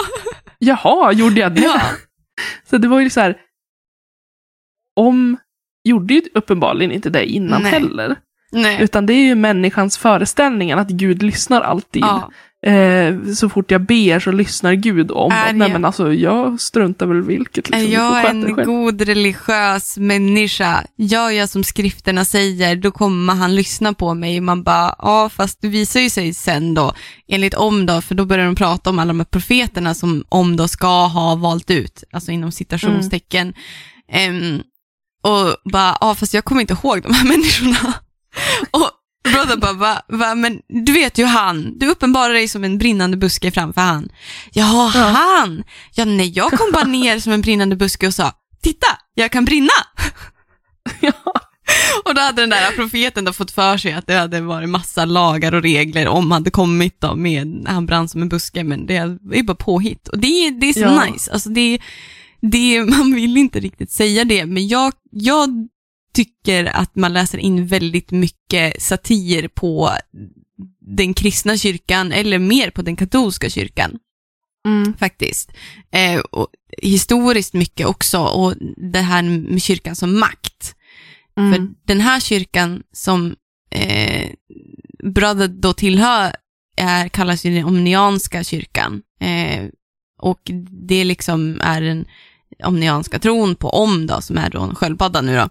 [0.60, 1.62] Jaha, gjorde jag det?
[1.62, 1.82] Ja.
[2.70, 3.38] Så det var ju så här,
[4.96, 5.38] om
[5.84, 7.72] gjorde ju uppenbarligen inte det innan Nej.
[7.72, 8.16] heller.
[8.52, 8.82] Nej.
[8.84, 12.02] Utan det är ju människans föreställningar att Gud lyssnar alltid.
[12.04, 12.32] Ja.
[12.66, 15.54] Eh, så fort jag ber så lyssnar Gud om Är.
[15.54, 17.68] Nej jag- men alltså jag struntar väl vilket.
[17.68, 17.92] Är Liksom.
[17.92, 23.94] Får jag en god religiös människa, gör jag som skrifterna säger, då kommer han lyssna
[23.94, 24.42] på mig.
[24.42, 26.94] Man bara, ja fast det visar ju sig sen då,
[27.28, 30.56] enligt om då, för då börjar de prata om alla de här profeterna som om
[30.58, 33.54] då ska ha valt ut, alltså inom citationstecken.
[34.12, 34.62] Ehm,
[35.24, 37.94] och bara, ja fast jag kommer inte ihåg de här människorna.
[38.72, 38.90] och
[39.32, 43.18] Brother bara, va, va, men du vet ju han, du uppenbarar dig som en brinnande
[43.18, 44.10] buske framför han.
[44.54, 45.02] Ja, Ja.
[45.02, 45.64] han!
[45.94, 48.32] Ja, nej, jag kom bara ner som en brinnande buske och sa,
[48.64, 49.70] titta, jag kan brinna!
[51.00, 51.12] Ja.
[52.06, 55.06] Och då hade den där profeten då fått för sig att det hade varit massa
[55.06, 58.96] lagar och regler om hade kommit då med, han brann som en buske, men det
[58.98, 60.08] är bara påhitt.
[60.08, 61.06] Och det, är- det är så Ja.
[61.06, 61.80] nice, alltså det,
[62.42, 65.50] det, man vill inte riktigt säga det, men jag, jag
[66.16, 69.92] tycker att man läser in väldigt mycket satir på
[70.80, 74.00] den kristna kyrkan, eller mer på den katolska kyrkan
[74.66, 74.94] Mm.
[74.98, 75.52] faktiskt.
[75.92, 76.48] Eh, och
[76.78, 78.54] historiskt mycket också, och
[78.92, 80.76] det här med kyrkan som makt.
[81.38, 81.54] Mm.
[81.54, 83.36] För den här kyrkan som
[83.72, 84.30] eh,
[85.04, 86.36] Brother då tillhör
[86.78, 89.02] är, kallas ju den omnianska kyrkan.
[89.20, 89.66] Eh,
[90.22, 90.52] och
[90.88, 92.06] det liksom är den
[92.64, 95.50] omnianska tron på om då, som är då en sköldpadda nu då.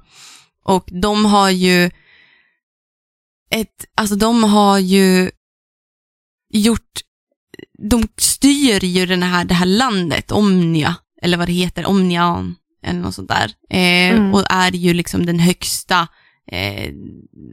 [0.64, 1.90] Och de har ju
[3.50, 5.30] ett, alltså de har ju
[6.52, 7.00] gjort,
[7.78, 13.00] de styr ju den här, det här landet, Omnia, eller vad det heter, Omnian, eller
[13.00, 13.52] något sånt där.
[13.70, 14.34] Eh, Mm.
[14.34, 16.08] Och är ju liksom den högsta,
[16.52, 16.92] eh,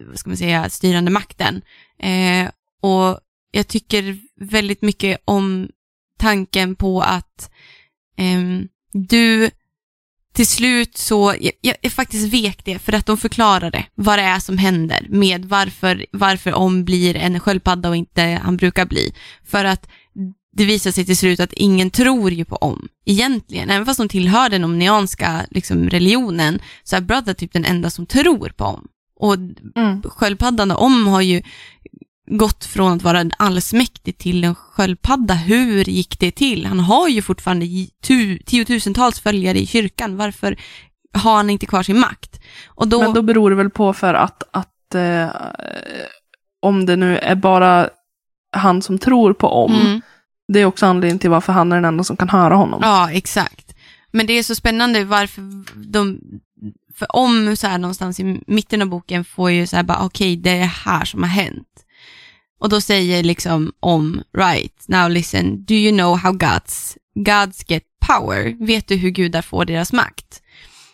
[0.07, 1.61] vad ska man säga, styrande makten.
[1.99, 2.49] Eh,
[2.81, 3.19] och
[3.51, 5.69] jag tycker väldigt mycket om
[6.19, 7.51] tanken på att
[8.17, 9.51] ehm, du
[10.33, 14.23] till slut så, jag, jag, jag faktiskt vek det för att de förklarade vad det
[14.23, 19.13] är som händer med varför, varför Om blir en sköldpadda och inte han brukar bli.
[19.45, 19.87] För att
[20.53, 23.69] det visar sig till slut att ingen tror ju på Om egentligen.
[23.69, 28.05] Även fast de tillhör den omnianska liksom, religionen så är Brother typ den enda som
[28.05, 28.87] tror på Om.
[29.15, 29.35] Och
[29.75, 30.01] Mm.
[30.03, 31.41] sköldpaddan och Om har ju
[32.37, 35.33] gått från att vara en allsmäktig till en sköldpadda.
[35.33, 36.65] Hur gick det till?
[36.65, 37.65] Han har ju fortfarande
[38.03, 40.17] tu, tiotusentals följare i kyrkan.
[40.17, 40.55] Varför
[41.13, 42.39] har han inte kvar sin makt?
[42.67, 45.29] Och då, Men då beror det väl på för att, att eh,
[46.61, 47.89] om det nu är bara
[48.51, 50.01] han som tror på om, Mm.
[50.53, 52.79] det är också anledningen till varför han är den enda som kan höra honom.
[52.83, 53.75] Ja, exakt.
[54.11, 55.41] Men det är så spännande varför
[55.75, 56.19] de,
[56.95, 60.35] för om så här någonstans i mitten av boken får ju så här bara, okej,
[60.37, 61.67] det är det här som har hänt.
[62.61, 67.83] Och då säger liksom om, right, now listen, do you know how gods, gods get
[68.07, 68.65] power?
[68.65, 70.41] Vet du hur gudar får deras makt?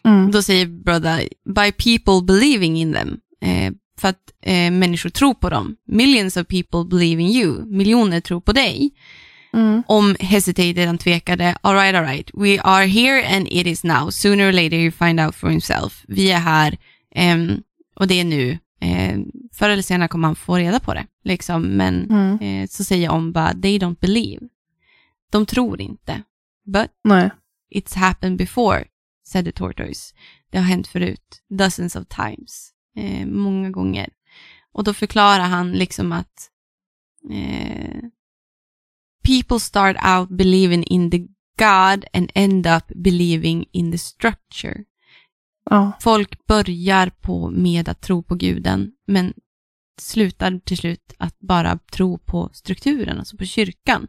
[0.06, 0.32] Mm.
[0.32, 3.18] Då säger brother, by people believing in them.
[3.42, 5.76] Eh, för att eh, människor tror på dem.
[5.88, 7.66] Millions of people believe in you.
[7.66, 8.92] Miljoner tror på dig.
[9.54, 9.84] Mm.
[9.88, 11.58] Om hesitated, han tvekade.
[11.62, 12.32] All right, all right.
[12.34, 14.10] We are here and it is now.
[14.10, 16.04] Sooner or later you find out for himself.
[16.08, 16.78] Vi är här
[17.16, 17.62] ehm,
[17.96, 18.58] och det är nu.
[18.80, 19.20] Eh,
[19.54, 21.08] förr eller senare kommer han få reda på det.
[21.24, 21.62] Liksom.
[21.78, 22.40] Men Mm.
[22.40, 24.48] eh, så säger om bara, they don't believe.
[25.32, 26.24] De tror inte.
[26.66, 27.30] But Nej.
[27.76, 28.86] It's happened before,
[29.26, 30.16] said the tortoise.
[30.50, 34.10] Det har hänt förut, dozens of times, eh, många gånger.
[34.72, 36.50] Och då förklarar han liksom att
[37.32, 38.00] eh,
[39.24, 41.18] people start out believing in the
[41.58, 44.84] God and end up believing in the structure.
[45.70, 45.92] Ja.
[46.00, 49.34] Folk börjar på med att tro på guden, men
[50.02, 54.08] slutar till slut att bara tro på strukturen, alltså på kyrkan.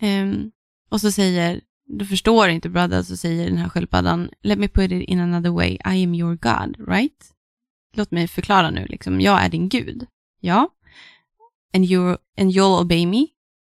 [0.00, 0.50] Ehm,
[0.88, 1.60] och så säger,
[1.98, 5.50] då förstår inte brother, så säger den här sköldpaddan, let me put it in another
[5.50, 7.34] way, I am your God, right?
[7.96, 10.06] Låt mig förklara nu, liksom, jag är din gud.
[10.40, 10.68] Ja.
[11.74, 11.84] And,
[12.38, 13.26] and you'll obey me.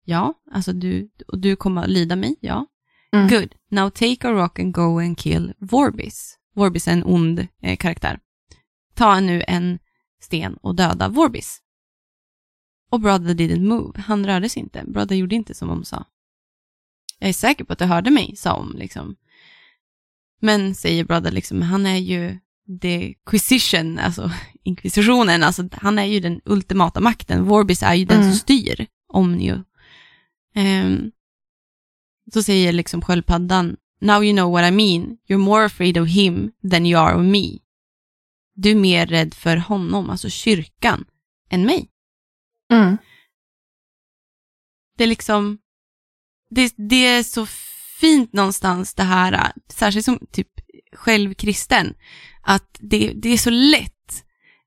[0.04, 0.34] Ja.
[0.52, 2.36] Alltså du, och du kommer att lyda mig.
[2.40, 2.66] Ja.
[3.12, 3.28] Mm.
[3.28, 3.54] Good.
[3.72, 6.38] Now take a rock and go and kill Vorbis.
[6.54, 8.20] Vorbis är en ond eh, karaktär.
[8.94, 9.78] Ta nu en
[10.20, 11.58] sten och döda Vorbis.
[12.90, 14.00] Och Brother didn't move.
[14.00, 14.84] Han rörde sig inte.
[14.86, 16.04] Brother gjorde inte som om sa.
[17.18, 19.16] Jag är säker på att du hörde mig, sa om liksom.
[20.40, 22.38] Men, säger Brother, liksom, han är ju
[22.82, 24.30] the quisition, alltså
[24.62, 27.44] inkvisitionen, alltså han är ju den ultimata makten.
[27.44, 28.30] Vorbis är ju den Mm.
[28.30, 29.64] som styr Omnio.
[30.54, 31.10] Ehm,
[32.32, 36.52] så säger liksom sköldpaddan, now you know what I mean, you're more afraid of him
[36.70, 37.58] than you are of me.
[38.54, 41.04] Du är mer rädd för honom, alltså kyrkan,
[41.50, 41.88] än mig.
[42.72, 42.96] Mm.
[44.96, 45.58] Det är liksom,
[46.50, 47.46] det, det är så
[48.00, 50.48] fint någonstans det här, särskilt som typ
[50.92, 51.94] självkristen,
[52.42, 54.24] att det, det är så lätt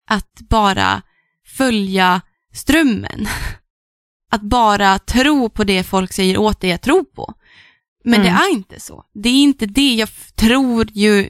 [0.08, 1.02] att bara
[1.46, 2.22] följa
[2.54, 3.28] strömmen.
[4.32, 7.34] Att bara tro på det folk säger åt dig att tro på.
[8.06, 8.42] Men det Mm.
[8.42, 9.04] är inte så.
[9.14, 9.96] Det är inte det.
[9.96, 11.30] Jag tror ju,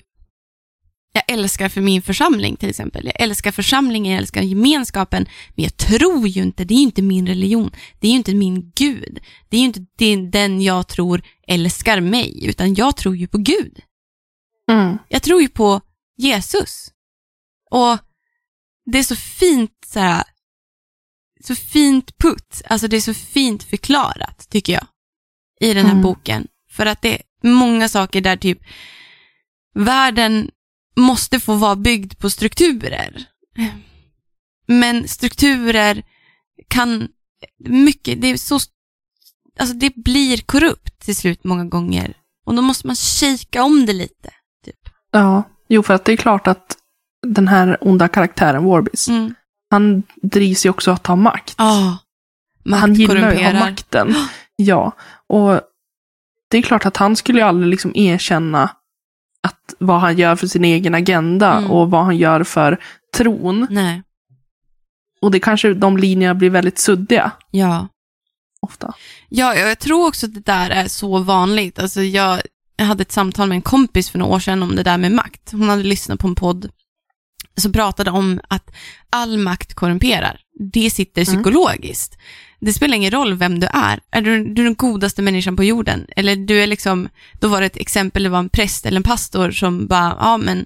[1.14, 3.06] jag älskar för min församling till exempel.
[3.06, 5.26] Jag älskar församlingen, jag älskar gemenskapen.
[5.56, 7.72] Men jag tror ju inte, det är ju inte min religion.
[8.00, 9.20] Det är ju inte min Gud.
[9.50, 13.38] Det är ju inte den- den jag tror älskar mig, utan jag tror ju på
[13.38, 13.80] Gud.
[14.72, 14.98] Mm.
[15.10, 15.82] Jag tror ju på
[16.18, 16.92] Jesus.
[17.72, 17.98] Och
[18.92, 20.24] det är så fint så här,
[21.44, 24.88] så fint putt, alltså det är så fint förklarat tycker jag
[25.62, 26.04] i den här Mm.
[26.04, 26.48] boken.
[26.76, 28.60] För att det är många saker där typ
[29.74, 30.50] världen
[30.98, 33.24] måste få vara byggd på strukturer.
[34.68, 36.04] Men strukturer
[36.68, 37.08] kan
[37.60, 38.60] mycket, det är så,
[39.60, 42.14] alltså det blir korrupt till slut många gånger.
[42.46, 44.30] Och då måste man kika om det lite.
[44.66, 44.76] Typ.
[45.12, 46.78] Ja, jo för att det är klart att
[47.28, 49.36] den här onda karaktären Warbis, Mm.
[49.70, 51.56] han drivs ju också att ta makt.
[51.58, 51.98] Ja.
[52.66, 54.16] Makt han gillar ju att ha makten.
[54.58, 54.92] Ja,
[55.28, 55.62] och
[56.48, 58.64] det är klart att han skulle ju aldrig liksom erkänna
[59.44, 61.72] att vad han gör för sin egen agenda Mm.
[61.72, 62.80] och vad han gör för
[63.18, 63.68] tron.
[63.70, 64.02] Nej.
[65.22, 67.88] Och det kanske de linjerna blir väldigt suddiga Ja.
[68.62, 68.94] ofta.
[69.30, 71.80] Ja, jag tror också att det där är så vanligt.
[71.80, 72.42] Alltså jag,
[72.78, 75.52] hade ett samtal med en kompis för några år sedan om det där med makt.
[75.52, 76.70] Hon hade lyssnat på en podd
[77.58, 78.72] som pratade om att
[79.10, 80.40] all makt korrumperar.
[80.72, 81.44] Det sitter Mm.
[82.66, 84.00] Det spelar ingen roll vem du är.
[84.12, 86.06] Är du, du är den godaste människan på jorden?
[86.16, 89.04] Eller du är liksom, då var det ett exempel, det var en präst eller en
[89.04, 90.66] pastor som bara, ja men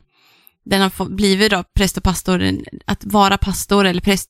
[0.65, 2.51] den har fått, blivit då präst och pastor,
[2.85, 4.29] att vara pastor eller präst,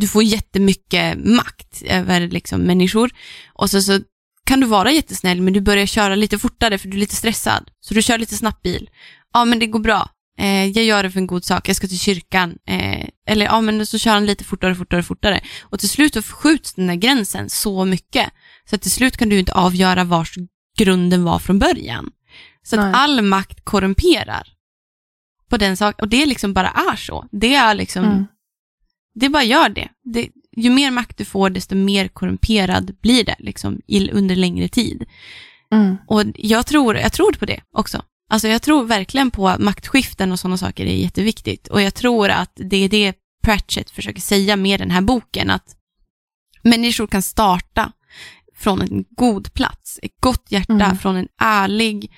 [0.00, 3.10] du får jättemycket makt över liksom människor.
[3.52, 4.00] Och så, så
[4.44, 7.70] kan du vara jättesnäll men du börjar köra lite fortare för du är lite stressad.
[7.80, 8.90] Så du kör lite snabbt bil.
[9.32, 10.08] Ja men det går bra.
[10.38, 12.58] Eh, jag gör det för en god sak, jag ska till kyrkan.
[12.66, 15.40] Eh, eller ja men så kör han lite fortare, fortare, fortare.
[15.62, 18.30] Och till slut så förskjuts den där gränsen så mycket.
[18.70, 20.34] Så att till slut kan du inte avgöra vars
[20.78, 22.10] grunden var från början.
[22.62, 22.84] Så Nej.
[22.90, 24.48] att all makt korrumperar.
[25.48, 27.28] På den sak och det liksom bara är så.
[27.32, 28.26] Det är liksom, Mm.
[29.14, 29.88] det bara gör det.
[30.04, 30.28] det.
[30.56, 35.04] Ju mer makt du får, desto mer korrumperad blir det liksom, i, under längre tid.
[35.72, 35.96] Mm.
[36.08, 38.02] Och jag tror, jag tror på det också.
[38.30, 41.68] Alltså jag tror verkligen på maktskiften och sådana saker är jätteviktigt.
[41.68, 45.76] Och jag tror att det är det Pratchett försöker säga med den här boken, att
[46.62, 47.92] människor kan starta
[48.56, 50.98] från en god plats, ett gott hjärta, Mm.
[50.98, 52.10] från en ärlig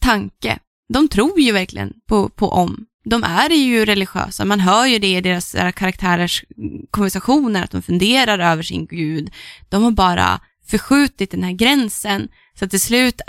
[0.00, 0.58] tanke.
[0.88, 2.86] De tror ju verkligen på, på om.
[3.04, 6.44] De är ju religiösa, man hör ju det i deras eh, karaktärers
[6.90, 9.30] konversationer, att de funderar över sin gud.
[9.68, 13.20] De har bara förskjutit den här gränsen, så till slut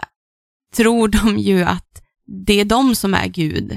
[0.75, 3.71] tror de ju att det är de som är Gud.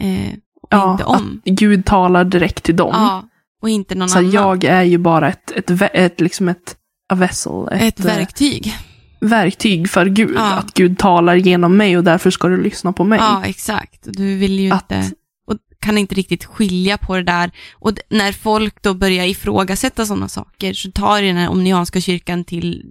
[0.00, 0.32] Eh,
[0.62, 1.40] och Ja, inte om.
[1.46, 2.90] att Gud talar direkt till dem.
[2.94, 3.28] Ja,
[3.62, 4.30] och inte någon så annan.
[4.30, 6.76] jag är ju bara ett, ett, vä- ett, liksom ett
[7.08, 8.74] a vessel, ett, Ett eh, verktyg.
[9.20, 10.32] verktyg för Gud.
[10.36, 10.52] Ja.
[10.52, 13.18] Att Gud talar genom mig och därför ska du lyssna på mig.
[13.18, 13.98] Ja, exakt.
[14.02, 15.10] Du vill ju Att- inte,
[15.46, 17.50] och kan inte riktigt skilja på det där.
[17.74, 22.84] Och när folk då börjar ifrågasätta sådana saker så tar den här omnianska kyrkan till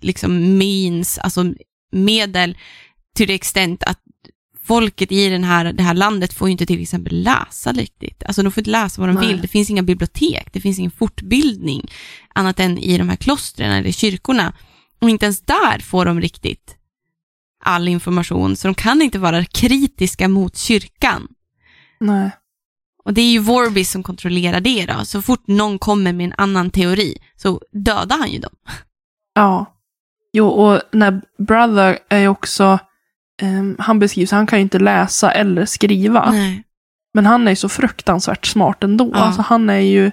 [0.00, 1.44] liksom means, alltså
[1.92, 2.56] medel
[3.16, 3.98] till det extent att
[4.64, 8.22] folket i den här, det här landet får ju inte till exempel läsa riktigt.
[8.26, 9.28] Alltså de får inte läsa vad de Nej.
[9.28, 9.40] vill.
[9.40, 11.90] Det finns inga bibliotek, det finns ingen fortbildning
[12.34, 14.52] annat än i de här klostren eller kyrkorna.
[15.00, 16.76] Och inte ens där får de riktigt
[17.64, 21.28] all information, så de kan inte vara kritiska mot kyrkan.
[22.00, 22.30] Nej.
[23.04, 25.04] Och det är ju Vorbis som kontrollerar det då.
[25.04, 28.54] Så fort någon kommer med en annan teori så dödar han ju dem.
[29.34, 29.78] Ja.
[30.32, 32.78] Jo, och när Brother är ju också,
[33.42, 36.30] ehm, han beskrivs, han kan ju inte läsa eller skriva.
[36.30, 36.62] Nej.
[37.14, 39.10] Men han är ju så fruktansvärt smart ändå.
[39.14, 39.18] Ja.
[39.18, 40.10] Alltså han är ju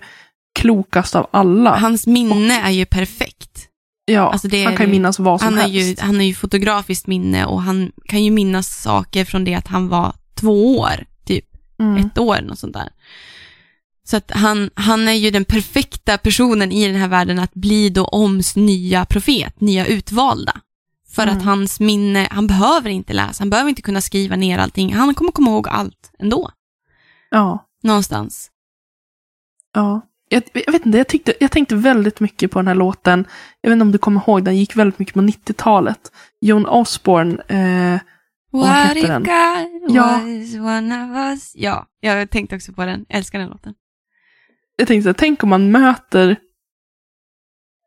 [0.60, 1.76] klokast av alla.
[1.78, 3.66] Hans minne är ju perfekt.
[4.06, 6.02] ja, alltså han kan ju minnas vad som Han helst.
[6.02, 9.68] ju, han har ju fotografiskt minne och han kan ju minnas saker från det att
[9.68, 11.46] han var två år, typ
[11.80, 12.06] Mm.
[12.06, 12.90] ett år, något sånt där.
[14.04, 17.90] Så att han, han är ju den perfekta personen i den här världen att bli
[17.90, 20.62] då Oms nya profet, nya utvalda.
[21.16, 21.38] För Mm.
[21.38, 25.16] att hans minne, han behöver inte läsa, han behöver inte kunna skriva ner allting, han
[25.16, 26.52] kommer komma ihåg allt ändå,
[27.32, 27.66] Ja.
[27.84, 28.52] någonstans.
[29.74, 30.02] Ja.
[30.32, 33.26] Jag, jag vet inte, jag, tyckte, jag tänkte väldigt mycket på den här låten.
[33.62, 36.12] Jag vet inte om du kommer ihåg, den gick väldigt mycket på 90-talet.
[36.42, 38.00] Joan Osborne, eh,
[38.52, 39.08] What if?
[39.08, 39.28] God
[39.96, 40.04] Ja.
[40.08, 41.52] was one of us?
[41.56, 43.74] Ja, jag tänkte också på den, jag älskar den låten.
[44.76, 46.36] jag tänkte så här, tänk om man möter,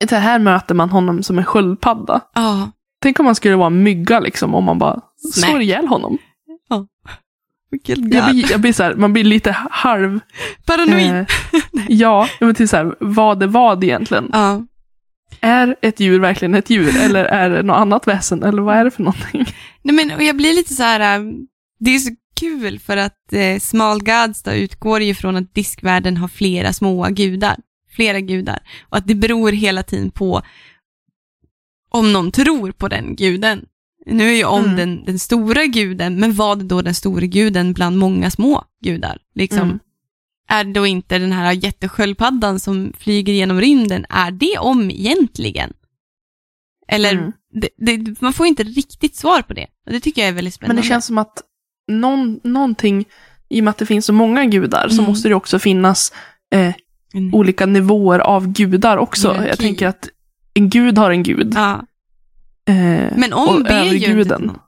[0.09, 2.21] så här möter man honom som en sköldpadda.
[2.35, 2.71] Ja,
[3.03, 5.01] Tänk om man skulle vara en mygga liksom, om man bara
[5.33, 5.49] Smack.
[5.51, 6.19] slår ihjäl honom.
[7.71, 10.21] vilket Jag blir, jag blir så här, man blir lite halv...
[10.67, 11.15] Paranoid.
[11.15, 11.27] Eh,
[11.89, 14.31] ja, men till så här, vad är vad egentligen?
[14.33, 14.67] Ja.
[15.41, 16.97] Är ett djur verkligen ett djur?
[16.97, 18.43] Eller är det något annat väsen?
[18.43, 19.47] Eller vad är det för någonting?
[19.83, 21.25] Nej men och jag blir lite så här, äh,
[21.81, 22.11] det är så
[22.41, 27.07] kul för att eh, Small Gods då utgår ju från att diskvärlden har flera små
[27.11, 27.57] gudar,
[27.97, 28.59] flera gudar.
[28.89, 30.43] Och att det beror hela tiden på
[31.93, 33.65] om någon tror på den guden.
[34.07, 34.77] Nu är ju om Mm.
[34.77, 39.19] den, den stora guden, men vad är då den stora guden bland många små gudar?
[39.35, 39.79] Liksom, Mm.
[40.49, 45.73] Är då inte den här jättesköldpaddan som flyger genom rymden, är det om egentligen?
[46.89, 47.33] Eller, Mm.
[47.53, 49.67] det, det, man får inte riktigt svar på det.
[49.87, 50.83] Och det tycker jag är väldigt Men spännande.
[50.83, 51.43] det känns som att
[51.93, 53.05] någon, någonting,
[53.49, 55.05] i och med att det finns så många gudar, så Mm.
[55.11, 56.13] måste det också finnas
[56.55, 56.75] eh,
[57.33, 59.29] olika nivåer av gudar också.
[59.29, 59.49] Hierarki.
[59.49, 60.09] Jag tänker att
[60.55, 61.53] en gud har en gud.
[61.57, 61.87] Ja,
[62.69, 64.43] Eh, men om ber ju inte till överguden.
[64.43, 64.59] någon.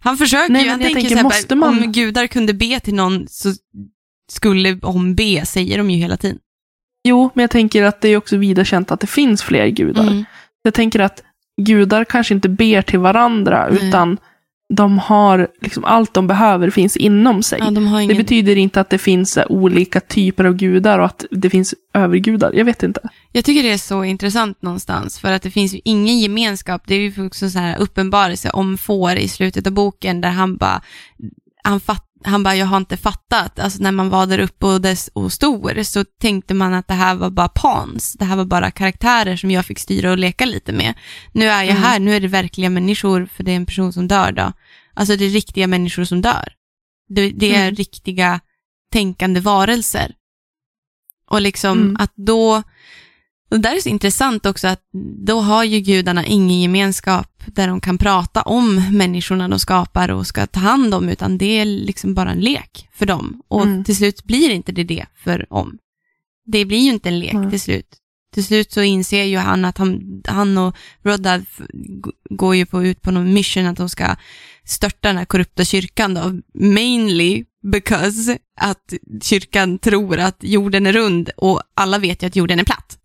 [0.00, 2.54] Han försöker Nej, ju, han jag tänker tänker, här, måste bara, man- om gudar kunde
[2.54, 3.52] be till någon så
[4.32, 6.38] skulle om be, säger de ju hela tiden.
[7.08, 10.02] Jo, men jag tänker att det är också vida känt att det finns fler gudar.
[10.06, 10.24] Mm.
[10.62, 11.22] Jag tänker att
[11.62, 13.88] gudar kanske inte ber till varandra, Nej.
[13.88, 14.18] utan
[14.72, 17.58] de har liksom allt de behöver finns inom sig.
[17.62, 18.16] Ja, de har Det ingen...
[18.16, 22.52] betyder inte att det finns eh, olika typer av gudar och att det finns övergudar.
[22.52, 23.00] Jag vet inte.
[23.32, 26.82] Jag tycker det är så intressant någonstans, för att det finns ju ingen gemenskap.
[26.86, 30.56] Det är ju också så här uppenbarelse om får i slutet av boken, där han
[30.56, 30.82] bara,
[31.64, 33.58] han, fatt, han bara, jag har inte fattat.
[33.58, 36.94] Alltså när man var där uppe och, dess, och stor, så tänkte man att det
[36.94, 38.12] här var bara pans.
[38.18, 40.94] Det här var bara karaktärer som jag fick styra och leka lite med.
[41.32, 41.82] Nu är jag Mm.
[41.82, 44.52] här, nu är det verkliga människor, för det är en person som dör då.
[44.94, 46.52] Alltså det är riktiga människor som dör.
[47.08, 47.74] Det, det är Mm.
[47.74, 48.40] riktiga
[48.92, 50.14] tänkande varelser.
[51.30, 51.96] Och liksom Mm.
[52.00, 52.62] att då
[53.56, 54.80] det där är så intressant också att
[55.26, 60.26] då har ju gudarna ingen gemenskap där de kan prata om människorna de skapar och
[60.26, 63.42] ska ta hand om, utan det är liksom bara en lek för dem.
[63.48, 63.84] Och Mm.
[63.84, 65.78] till slut blir inte det det för om.
[66.46, 67.50] Det blir ju inte en lek Nej.
[67.50, 67.96] till slut.
[68.34, 70.76] Till slut så inser ju han att han, han och
[71.72, 74.16] g- går ju på, ut på någon mission att de ska
[74.64, 78.92] störta den här korrupta kyrkan då, mainly because att
[79.22, 82.98] kyrkan tror att jorden är rund och alla vet ju att jorden är platt.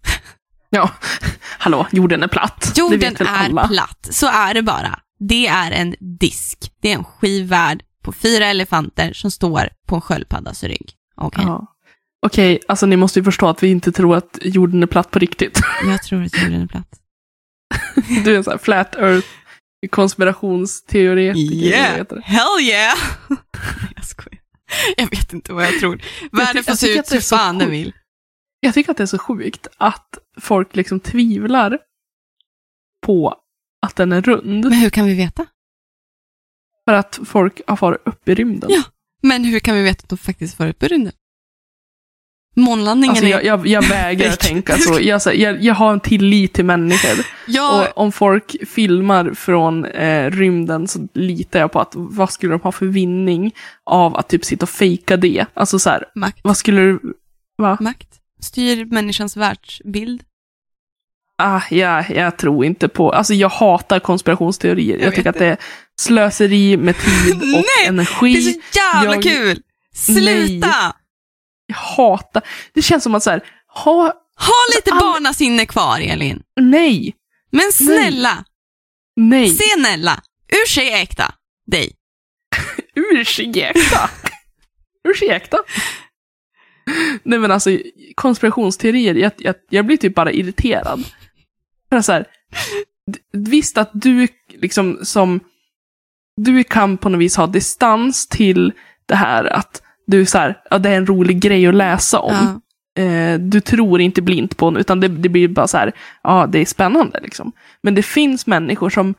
[0.76, 0.90] Ja,
[1.60, 2.74] hallå, jorden är platt.
[2.76, 3.68] Jorden är alla.
[3.68, 5.00] platt, så är det bara.
[5.20, 6.72] Det är en disk.
[6.82, 10.92] Det är en skivvärld på fyra elefanter som står på en sköldpaddas rygg.
[11.16, 11.72] Okej, Ja.
[12.26, 15.20] Okej, alltså ni måste ju förstå att vi inte tror att jorden är platt på
[15.20, 15.62] riktigt.
[15.88, 17.00] jag tror att jorden är platt.
[18.24, 19.28] Du är en sån här flat earth
[19.92, 22.06] konspirationsteoretiker.
[22.10, 22.22] det?
[22.24, 22.98] hell yeah!
[23.96, 24.40] jag skojar.
[24.98, 26.02] Jag vet inte vad jag tror.
[26.32, 27.94] Världen får se ut hur fan den vill.
[28.60, 31.78] Jag tycker att det är så sjukt att folk liksom tvivlar
[33.06, 33.36] på
[33.82, 34.64] att den är rund.
[34.66, 35.46] Men hur kan vi veta?
[36.86, 38.70] För att folk har farit upp i rymden.
[38.74, 38.84] Ja.
[39.22, 41.14] Men hur kan vi veta att de faktiskt var uppe i rymden?
[42.58, 43.30] Månlandningen Alltså är...
[43.30, 45.00] jag, jag, jag vägrar tänka så.
[45.02, 47.26] Jag, jag, jag har en tillit till människor.
[47.48, 52.54] ja, Och om folk filmar från eh, rymden så litar jag på att vad skulle
[52.54, 55.46] de ha för vinning av att typ sitta och fejka det?
[55.54, 56.40] Alltså så här, makt.
[56.44, 57.00] vad skulle du...
[57.58, 57.78] Va?
[57.82, 58.10] Makt.
[58.42, 60.24] Styr människans världsbild.
[61.38, 63.12] Ah, ja, jag tror inte på...
[63.12, 64.98] Alltså jag hatar konspirationsteorier.
[64.98, 65.58] Jag, Jag tycker att det är
[66.00, 68.34] slöseri med tid och Nej, energi.
[68.34, 69.62] Det är så jävla jag- kul!
[69.94, 70.96] Sluta!
[71.68, 72.44] Jag hatar...
[72.74, 74.04] Det känns som att så här, ha...
[74.38, 76.44] Ha lite all- barnasinne kvar, Elin.
[76.62, 77.16] Nej,
[77.52, 78.46] Men snälla,
[79.16, 79.50] nej.
[79.50, 80.22] se Nella.
[80.48, 81.34] Ur sig äkta.
[81.72, 81.92] Dig.
[82.96, 84.10] Ursäkta!
[85.10, 85.58] Ursäkta?
[87.24, 87.70] Nej men alltså,
[88.16, 91.04] konspirationsteorier, jag, jag, jag blir typ bara irriterad.
[91.90, 92.26] För så här,
[93.34, 95.40] visst att du liksom som,
[96.42, 98.74] du kan på något vis ha distans till
[99.06, 102.34] det här att du så här, ja det är en rolig grej att läsa om.
[102.96, 103.04] Ja.
[103.04, 105.92] Eh, du tror inte blint på den, utan det, det blir bara så här,
[106.24, 107.52] ja det är spännande liksom.
[107.82, 109.14] Men det finns människor som,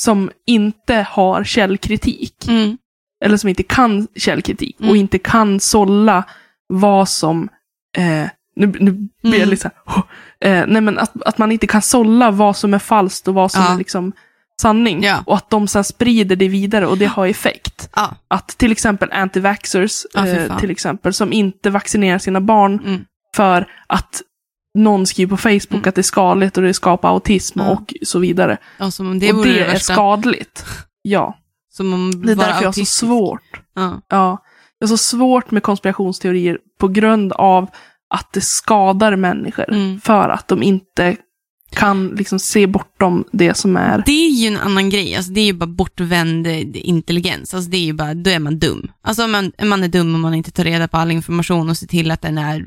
[0.00, 2.78] som inte har källkritik Mm.
[3.24, 4.90] eller som inte kan källkritik Mm.
[4.90, 6.24] och inte kan sålla
[6.80, 7.48] vad som,
[7.96, 9.48] eh, nu, nu blir jag Mm.
[9.48, 10.02] lite så här,
[10.60, 13.52] eh, nej men att, att man inte kan sålla vad som är falskt och vad
[13.52, 13.72] som Ja.
[13.74, 14.12] är liksom
[14.62, 15.02] sanning.
[15.02, 15.22] Ja.
[15.26, 17.88] Och att de sen sprider det vidare och det har effekt.
[17.96, 18.14] Ja.
[18.28, 23.04] Att till exempel anti-vaxxers, Ja, fy eh, till exempel, som inte vaccinerar sina barn Mm.
[23.36, 24.22] för att
[24.78, 25.88] någon skriver på Facebook Mm.
[25.88, 27.70] att det är skadligt och det skapar autism Ja.
[27.70, 28.58] och så vidare.
[28.78, 28.84] Det
[29.32, 30.64] och det, det, är skadligt.
[31.06, 31.36] Ja,
[31.78, 32.98] det är därför jag har så autistisk.
[33.00, 34.00] svårt Ja.
[34.08, 34.38] Ja,
[34.84, 37.70] det är så svårt med konspirationsteorier på grund av
[38.10, 39.72] att det skadar människor.
[39.72, 40.00] Mm.
[40.00, 41.16] För att de inte
[41.74, 44.02] kan liksom se bortom det som är.
[44.06, 47.76] Det är ju en annan grej, alltså det är ju bara bortvänd intelligens, alltså det
[47.76, 48.90] är ju bara, då är man dum.
[49.02, 51.86] Alltså man, man är dum om man inte tar reda på all information och ser
[51.86, 52.64] till att den är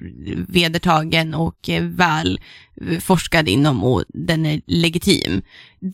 [0.48, 2.40] vedertagen och eh, väl
[2.82, 5.42] eh, forskad inom och den är legitim.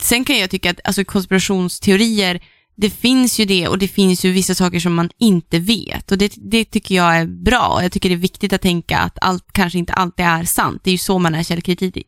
[0.01, 2.41] Sen kan jag tycka att alltså konspirationsteorier,
[2.75, 6.17] det finns ju det och det finns ju vissa saker som man inte vet och
[6.17, 9.17] det, det tycker jag är bra och jag tycker det är viktigt att tänka att
[9.21, 10.81] allt kanske inte alltid är sant.
[10.83, 12.03] Det är ju så man är källkriti-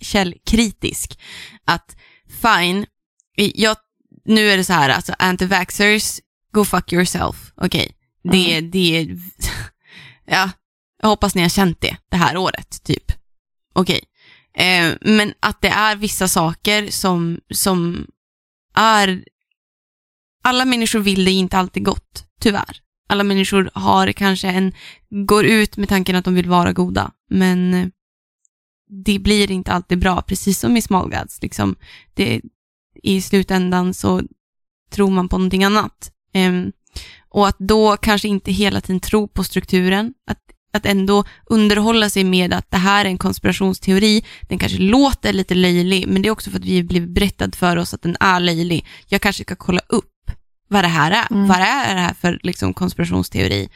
[0.00, 1.18] källkritisk.
[1.64, 1.96] Att
[2.42, 2.86] fine,
[3.36, 3.76] jag,
[4.24, 6.20] nu är det så här, alltså anti-vaxxers,
[6.52, 7.52] go fuck yourself.
[7.56, 7.92] Okej,
[8.32, 9.08] det, det,
[10.26, 10.50] ja,
[11.02, 13.12] jag hoppas ni har känt det det här året, typ.
[13.74, 14.00] Okej.
[14.56, 18.06] Eh, men att det är vissa saker som, som
[18.74, 19.24] är,
[20.42, 22.76] alla människor vill det inte alltid gott, tyvärr.
[23.08, 24.72] Alla människor har kanske en,
[25.26, 27.86] går ut med tanken att de vill vara goda, men eh,
[29.04, 31.42] det blir inte alltid bra, precis som i Small Gods.
[31.42, 31.76] Liksom,
[32.14, 32.40] det,
[33.02, 34.22] I slutändan så
[34.90, 36.12] tror man på någonting annat.
[36.34, 36.72] Um,
[37.28, 40.38] och att då kanske inte hela tiden tro på strukturen, att,
[40.72, 45.54] att ändå underhålla sig med att det här är en konspirationsteori, den kanske låter lite
[45.54, 48.40] löjlig, men det är också för att vi blivit berättad för oss att den är
[48.40, 48.86] löjlig.
[49.06, 50.11] Jag kanske ska kolla upp
[50.72, 51.26] vad det här är.
[51.34, 51.48] Mm.
[51.48, 53.68] Vad är det här för liksom, konspirationsteori?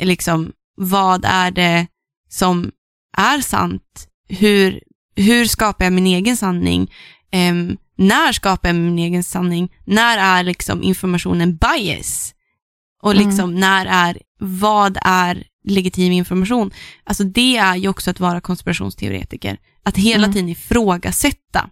[0.00, 1.86] Liksom, vad är det
[2.28, 2.70] som
[3.16, 4.08] är sant?
[4.28, 4.80] Hur,
[5.16, 6.92] hur skapar jag min egen sanning?
[7.32, 9.72] Ehm, när skapar jag min egen sanning?
[9.84, 12.32] När är liksom informationen bias?
[13.02, 13.26] Och Mm.
[13.26, 16.70] liksom när är, vad är legitim information?
[17.04, 19.58] Alltså det är ju också att vara konspirationsteoretiker.
[19.82, 20.32] Att hela Mm.
[20.32, 21.70] tiden ifrågasätta.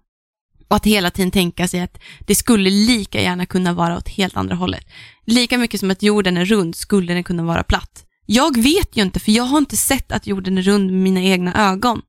[0.69, 4.37] Och att hela tiden tänka sig att det skulle lika gärna kunna vara åt helt
[4.37, 4.87] andra hållet.
[5.27, 8.07] Lika mycket som att jorden är rund skulle den kunna vara platt.
[8.27, 11.23] Jag vet ju inte, för jag har inte sett att jorden är rund med mina
[11.23, 12.03] egna ögon.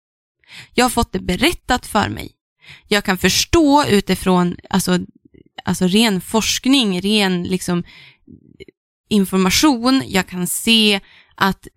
[0.74, 2.32] Jag har fått det berättat för mig.
[2.88, 5.00] Jag kan förstå utifrån alltså,
[5.66, 7.84] alltså ren forskning, ren liksom,
[9.10, 10.04] information.
[10.08, 11.00] Jag kan se
[11.36, 11.68] att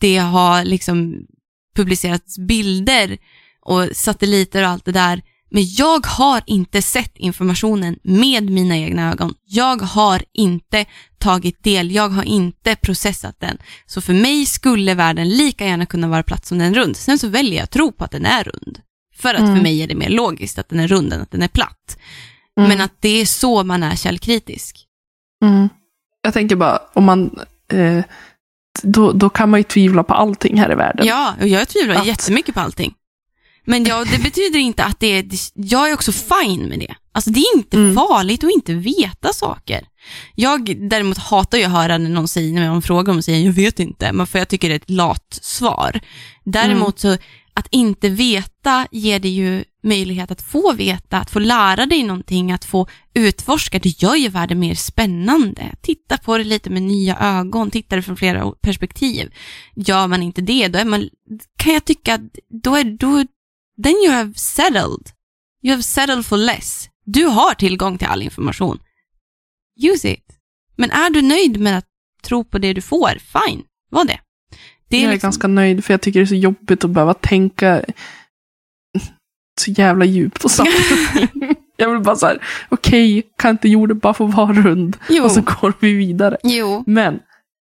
[0.00, 1.26] det har liksom
[1.74, 3.18] publicerats bilder
[3.60, 5.22] och satelliter och allt det där.
[5.50, 9.34] Men jag har inte sett informationen med mina egna ögon.
[9.44, 10.84] Jag har inte
[11.18, 13.58] tagit del, jag har inte processat den.
[13.86, 16.96] Så för mig skulle världen lika gärna kunna vara platt som den är rund.
[16.96, 18.80] Sen så väljer jag att tro på att den är rund.
[19.16, 19.54] För att Mm.
[19.56, 21.98] för mig är det mer logiskt att den är rund än att den är platt.
[22.58, 22.68] Mm.
[22.68, 24.84] Men att det är så man är källkritisk.
[25.44, 25.68] Mm.
[26.22, 27.38] Jag tänker bara, om man...
[27.72, 28.04] Eh,
[28.82, 31.06] då, då kan man ju tvivla på allting här i världen.
[31.06, 32.94] Ja, och jag tvivlar Att- jättemycket på allting.
[33.68, 36.94] Men ja, det betyder inte att det är, jag är också fine med det.
[37.12, 37.94] Alltså det är inte Mm.
[37.94, 39.86] farligt att inte veta saker.
[40.34, 43.52] Jag däremot hatar ju att höra när någon säger, när man frågar om säger jag
[43.52, 46.00] vet inte, men för jag tycker det är ett lat svar.
[46.44, 47.16] Däremot så,
[47.54, 52.52] att inte veta ger dig ju möjlighet att få veta, att få lära dig någonting,
[52.52, 53.78] att få utforska.
[53.78, 55.62] Det gör ju världen mer spännande.
[55.82, 59.30] Titta på det lite med nya ögon, titta det från flera perspektiv.
[59.76, 61.08] Gör man inte det, då är man,
[61.56, 62.20] kan jag tycka, att
[62.64, 63.24] då är, då,
[63.82, 65.10] then you have settled.
[65.62, 66.88] You have settled for less.
[67.04, 68.78] Du har tillgång till all information.
[69.92, 70.24] Use it.
[70.76, 71.84] Men är du nöjd med att
[72.22, 74.20] tro på det du får, fine, var det.
[74.88, 77.14] det jag är liksom- ganska nöjd för jag tycker det är så jobbigt att behöva
[77.14, 77.84] tänka
[79.60, 80.72] så jävla djupt och saker.
[81.76, 84.96] jag vill bara så här, okej, kan inte jorden bara få vara rund?
[85.08, 85.24] Jo.
[85.24, 86.36] Och så går vi vidare.
[86.42, 87.14] Jo, Men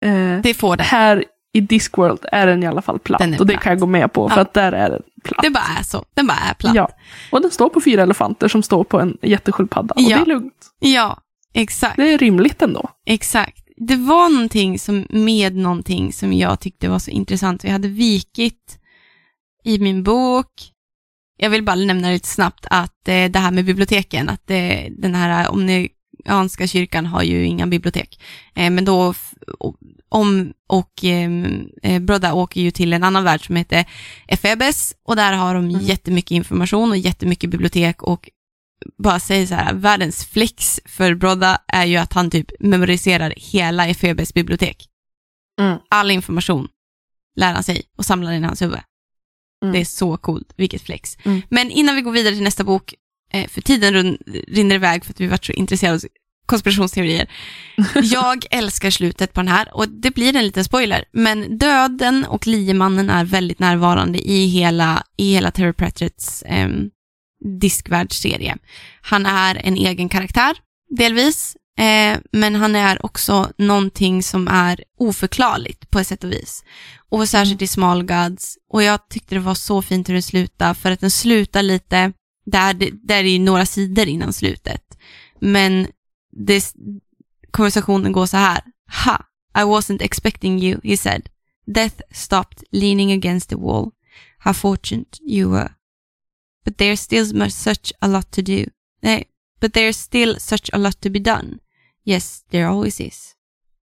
[0.04, 0.82] eh, det får det.
[0.82, 1.24] här
[1.55, 3.20] i Discworld är den i alla fall platt.
[3.40, 3.62] Och det platt.
[3.62, 4.42] kan jag gå med på, för Ja.
[4.42, 5.42] att där är den platt.
[5.42, 6.05] Det bara är så.
[6.14, 6.74] Den bara är platt.
[6.74, 6.88] Ja.
[7.30, 9.94] Och den står på fyra elefanter som står på en jättesköldpadda.
[9.94, 10.16] Och Ja.
[10.16, 10.66] det är lugnt.
[10.78, 11.18] ja,
[11.55, 11.96] exakt.
[11.96, 12.88] Det är rimligt ändå.
[13.07, 13.59] Exakt.
[13.76, 17.64] Det var någonting som, med någonting som jag tyckte var så intressant.
[17.64, 18.78] Vi hade vikit
[19.64, 20.50] i min bok.
[21.36, 25.14] Jag vill bara nämna lite snabbt att eh, det här med biblioteken, att eh, den
[25.14, 28.20] här omnianska kyrkan har ju inga bibliotek.
[28.55, 29.14] Eh, men då,
[30.14, 31.30] om och eh,
[31.82, 33.84] eh, Brodda åker ju till en annan värld som heter
[34.28, 35.80] Efebes och där har de Mm.
[35.80, 38.30] jättemycket information och jättemycket bibliotek och
[38.98, 43.88] bara säger så här, världens flex för Brodda är ju att han typ memoriserar hela
[43.88, 44.88] Efebes bibliotek.
[45.60, 45.78] Mm.
[45.90, 46.68] All information
[47.36, 48.80] lär han sig och samlar den i hans huvud.
[49.62, 49.72] Mm.
[49.72, 51.18] Det är så coolt, vilket flex.
[51.24, 51.42] Mm.
[51.48, 52.94] Men innan vi går vidare till nästa bok,
[53.32, 56.00] eh, för tiden rinner iväg för att vi varit så intresserade
[56.47, 57.30] konspirationsteorier.
[58.03, 62.47] Jag älskar slutet på den här och det blir en liten spoiler, men döden och
[62.47, 66.68] liemannen är väldigt närvarande i hela, i hela Terry Pratchetts eh,
[67.61, 68.57] diskvärldsserie.
[69.03, 70.57] Han är en egen karaktär,
[70.97, 76.64] delvis, eh, men han är också någonting som är oförklarligt på ett sätt och vis.
[77.11, 78.59] Och särskilt i Small Gods.
[78.72, 82.12] Och jag tyckte det var så fint hur den slutade, för att den slutar lite,
[82.47, 82.74] där,
[83.07, 84.82] där är ju några sidor innan slutet.
[85.40, 85.86] Men
[86.37, 86.74] det,
[87.51, 88.61] konversationen går så här.
[89.05, 89.24] Ha,
[89.59, 91.28] I wasn't expecting you, he said.
[91.66, 93.91] Death stopped leaning against the wall.
[94.39, 95.70] How fortunate you were.
[96.64, 98.64] But there's still such a lot to do.
[99.03, 99.24] Nej,
[99.61, 101.59] but there's still such a lot to be done.
[102.05, 103.35] Yes, there always is.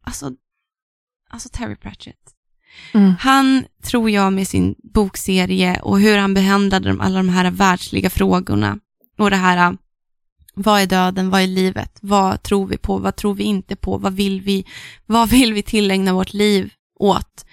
[0.04, 0.32] Alltså,
[1.30, 2.36] alltså Terry Pratchett.
[2.94, 3.16] Mm.
[3.20, 8.10] Han, tror jag, med sin bokserie och hur han behandlade de, alla de här världsliga
[8.10, 8.80] frågorna
[9.18, 9.78] och det här,
[10.54, 13.98] vad är döden, vad är livet, vad tror vi på, vad tror vi inte på,
[13.98, 14.66] vad vill vi,
[15.06, 17.46] vad vill vi tillägna vårt liv åt?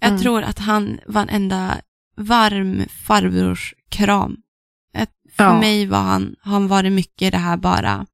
[0.00, 0.22] Jag Mm.
[0.22, 1.76] tror att han var en enda
[2.16, 4.36] varm farbrorskram.
[4.94, 5.60] Ett- För Ja.
[5.60, 8.06] mig var han, han var det mycket det här bara,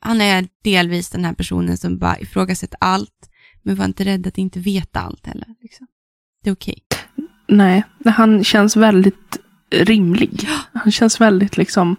[0.00, 3.30] han är delvis den här personen som bara ifrågasätter allt,
[3.62, 5.48] men var inte rädd att inte veta allt heller.
[5.62, 5.86] Liksom.
[6.42, 6.78] Det är okej.
[7.48, 9.38] Nej, han känns väldigt
[9.70, 10.48] rimlig.
[10.72, 11.96] Han känns väldigt liksom...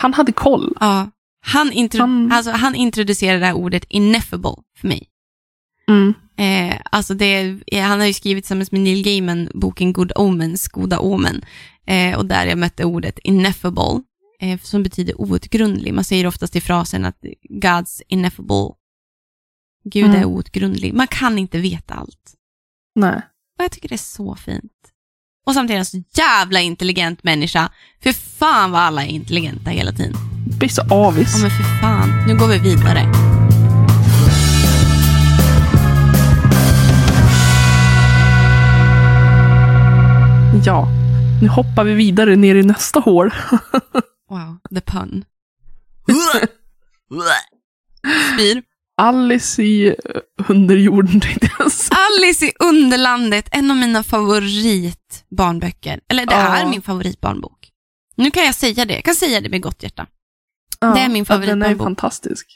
[0.00, 0.76] Han hade koll.
[0.80, 1.10] Ja.
[1.46, 5.06] Han, intro- Han- Alltså, han introducerade det här ordet ineffable för mig.
[5.88, 6.14] Mm.
[6.36, 10.68] Eh, alltså det, eh, han har ju skrivit tillsammans med Neil Gaiman boken Good Omens,
[10.68, 11.44] Goda Omen.
[11.86, 14.02] Eh, och där jag mötte ordet ineffable,
[14.40, 15.94] eh, som betyder outgrundlig.
[15.94, 17.18] Man säger oftast i frasen att
[17.50, 18.74] God's ineffable.
[19.84, 20.16] Gud Mm.
[20.20, 20.94] är outgrundlig.
[20.94, 22.34] Man kan inte veta allt.
[22.94, 23.16] Nej.
[23.58, 24.72] Och jag tycker det är så fint.
[25.46, 27.70] Och samtidigt han så jävla intelligent människa.
[28.02, 30.14] För fan vad alla är intelligenta hela tiden.
[30.58, 31.34] Blir så avis.
[31.36, 33.06] Ja men för fan, nu går vi vidare.
[40.64, 40.88] Ja.
[41.42, 43.30] Nu hoppar vi vidare ner i nästa hål.
[44.30, 45.24] Wow, the pun.
[48.34, 48.62] Spyr.
[49.00, 49.94] Alice i eh,
[50.48, 51.98] underjorden tänkte jag säga.
[52.10, 56.00] Alice i Underlandet, en av mina favoritbarnböcker.
[56.08, 56.56] Eller det Ja.
[56.56, 57.68] är min favoritbarnbok.
[58.16, 60.06] Nu kan jag säga det, jag kan säga det med gott hjärta.
[60.80, 61.84] Ja, Det är min ja, Den är favoritbarnbok.
[61.86, 62.46] fantastisk.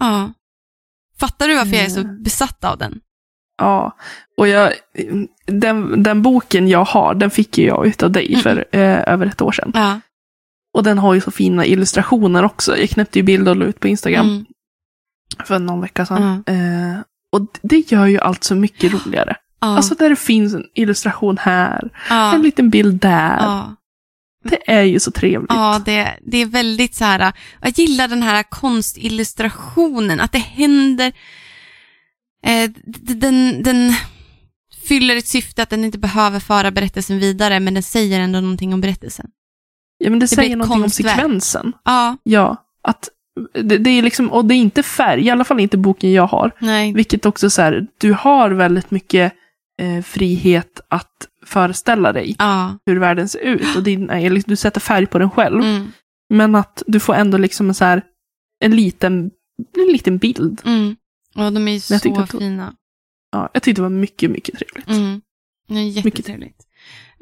[0.00, 0.32] Ja.
[1.20, 2.22] Fattar du varför jag är så Mm.
[2.22, 3.00] besatt av den?
[3.58, 3.96] Ja,
[4.36, 4.72] och jag,
[5.46, 8.40] den, den boken jag har, den fick ju jag utav dig Mm.
[8.42, 9.70] för eh, över ett år sedan.
[9.74, 10.00] Ja.
[10.74, 12.76] Och den har ju så fina illustrationer också.
[12.78, 14.44] Jag knäppte ju bild och la ut på Instagram Mm.
[15.44, 16.44] För någon vecka sedan.
[16.46, 17.00] Eh,
[17.32, 19.36] och det gör ju allt så mycket roligare.
[19.60, 19.76] Ja.
[19.76, 22.34] Alltså där det finns en illustration här, ja.
[22.34, 23.36] en liten bild där.
[23.36, 23.76] ja.
[24.44, 25.50] Det är ju så trevligt.
[25.50, 31.12] Ja, det, det är väldigt så här, jag gillar den här konstillustrationen, att det händer,
[32.42, 32.70] eh,
[33.00, 33.94] den, den
[34.88, 38.74] fyller ett syfte att den inte behöver föra berättelsen vidare, men den säger ändå någonting
[38.74, 39.26] om berättelsen.
[39.98, 41.14] Ja, men det, blir säger någonting om konstverk.
[41.14, 41.72] sekvensen.
[41.84, 43.08] Ja, Ja, att
[43.52, 46.26] det, det är liksom, och det är inte färg, i alla fall inte boken jag
[46.26, 46.50] har.
[46.58, 49.32] nej, Vilket också så här, du har väldigt mycket
[49.80, 53.76] eh, frihet att föreställa dig ja, hur världen ser ut.
[53.76, 54.06] Och din,
[54.46, 55.62] du sätter färg på den själv.
[55.62, 55.92] mm,
[56.28, 58.02] Men att du får ändå liksom en, så här,
[58.60, 59.30] en, liten,
[59.76, 60.62] en liten bild.
[60.64, 60.96] mm.
[61.34, 62.74] Och de är ju så att fina.
[63.32, 64.88] Ja, jag tyckte det var mycket, mycket trevligt.
[64.88, 65.20] Mm.
[65.68, 66.62] Det är jättetrevligt.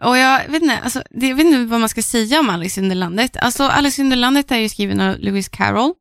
[0.02, 2.80] Och jag vet, inte, alltså, det, jag vet inte vad man ska säga om Alice
[2.80, 3.36] i Underlandet.
[3.36, 5.92] Alltså, Alice i Underlandet är ju skriven av Lewis Carroll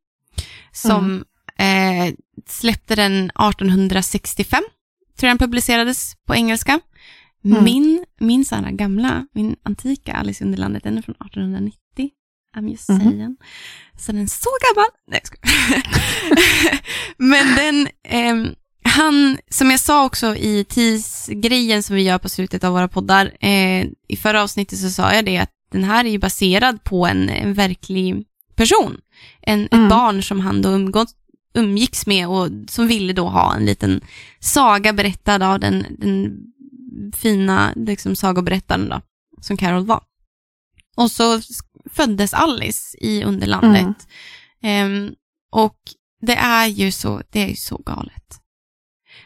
[0.71, 1.23] som
[1.57, 2.13] eh,
[2.47, 4.63] släppte den 1865.
[5.17, 6.79] Tror jag den publicerades på engelska.
[7.45, 7.63] Mm.
[7.63, 11.77] Min, min här gamla, min antika Alice i Underlandet, den är från 1890.
[12.57, 12.99] I'm just Mhm.
[12.99, 13.37] saying.
[13.99, 14.89] Så den är så gammal.
[15.07, 15.81] Nej, jag.
[17.17, 22.63] Men den, ehm, han, som jag sa också i TIS-grejen som vi gör på slutet
[22.63, 26.09] av våra poddar, eh, i förra avsnittet så sa jag det att den här är
[26.09, 28.25] ju baserad på en, en verklig
[28.55, 28.97] person.
[29.41, 29.83] En, Mm.
[29.83, 31.09] Ett barn som han då umgått,
[31.53, 34.01] umgicks med och som ville då ha en liten
[34.39, 36.37] saga berättad av den, den
[37.15, 39.01] fina liksom, sagoberättaren då,
[39.41, 40.01] som Carol var.
[40.95, 41.41] Och så
[41.91, 44.07] föddes Alice i Underlandet.
[44.61, 45.11] Ehm,
[45.51, 45.77] och
[46.21, 48.39] det är ju så, det är ju så galet.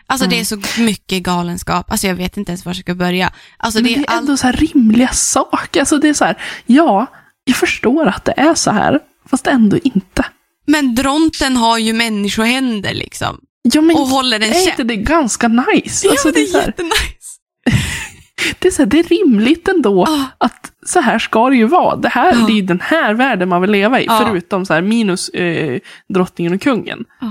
[0.06, 0.36] Alltså Mm.
[0.36, 1.92] det är så mycket galenskap.
[1.92, 3.34] Alltså jag vet inte ens var jag ska börja.
[3.58, 5.80] Alltså Men det är, det är ändå så här rimliga saker.
[5.80, 7.06] Alltså det är så här, ja,
[7.44, 10.26] jag förstår att det är så här, fast ändå inte.
[10.66, 13.42] Men Dronten har ju människohänder liksom.
[13.62, 14.68] Ja, men Och håller en är käpp.
[14.80, 16.08] inte det ganska nice?
[16.08, 17.40] Ja, Alltså, det, är är jättenice.
[18.60, 21.66] det, är så här, det är rimligt ändå Ah, att så här ska det ju
[21.66, 21.96] vara.
[21.96, 22.46] Det, här, Ja.
[22.48, 24.26] det är ju den här världen man vill leva i, Ja.
[24.28, 25.80] förutom så här minus eh,
[26.14, 27.06] drottningen och kungen.
[27.22, 27.26] ah.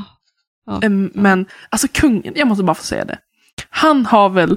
[0.66, 0.80] Ja.
[0.82, 3.18] Em, Men alltså kungen, jag måste bara få säga det.
[3.70, 4.56] Han har väl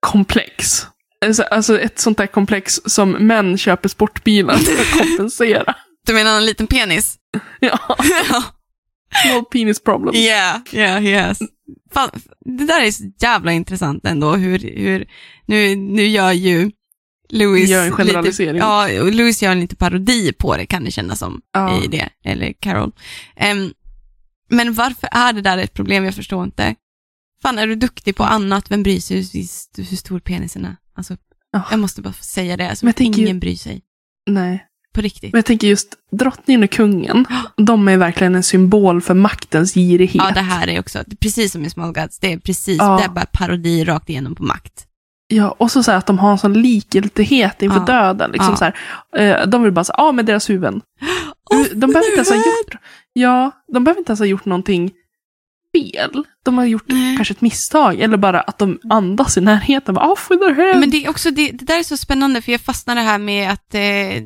[0.00, 0.86] komplex.
[1.24, 5.74] Alltså, alltså ett sånt där komplex som män köper sportbilar för att kompensera.
[6.06, 7.16] Du menar en liten penis?
[7.60, 7.78] Ja,
[9.24, 10.14] small penis problem.
[10.14, 11.38] Yeah, yeah, yes.
[11.92, 12.10] Fan,
[12.58, 15.06] det där är så jävla intressant ändå, hur, hur
[15.46, 16.70] nu, nu gör ju
[17.28, 18.52] Louis Gör en generalisering.
[18.54, 21.84] Lite, ja, Louis gör en lite parodi på det kan det kännas som Ja.
[21.84, 22.92] i det, eller Carol.
[23.36, 23.72] Em,
[24.50, 26.04] men varför är det där ett problem?
[26.04, 26.74] Jag förstår inte.
[27.42, 30.76] Fan, är du duktig på annat, vem bryr sig hur, hur stor penisen är?
[30.96, 31.16] Alltså,
[31.52, 31.62] Ja.
[31.70, 33.82] jag måste bara säga det, alltså, Men tänker ingen ju- bryr sig.
[34.30, 34.64] Nej.
[34.94, 35.32] På riktigt.
[35.32, 37.26] Men jag tänker just drottningen och kungen,
[37.56, 40.24] de är verkligen en symbol för maktens girighet.
[40.28, 42.96] Ja, det här är också, precis som i Small Gods, det är precis, Ja.
[42.96, 44.86] det är bara parodi rakt igenom på makt.
[45.28, 47.84] Ja, och så, så att de har en sån likgiltighet inför Ja.
[47.84, 48.30] döden.
[48.30, 48.56] Liksom Ja.
[48.56, 50.80] så här, eh, de vill bara säga, ja med deras huvuden.
[51.50, 52.76] Åh, de behöver inte ens ha gjort,
[53.12, 54.90] ja, de behöver inte ens ha gjort någonting
[55.92, 56.24] fel.
[56.42, 57.16] De har gjort Nej.
[57.16, 59.94] kanske ett misstag, eller bara att de andas i närheten.
[59.94, 60.80] Bara, Off with their head.
[60.80, 63.18] Men det är också, det, det där är så spännande för jag fastnar det här
[63.18, 64.22] med att eh,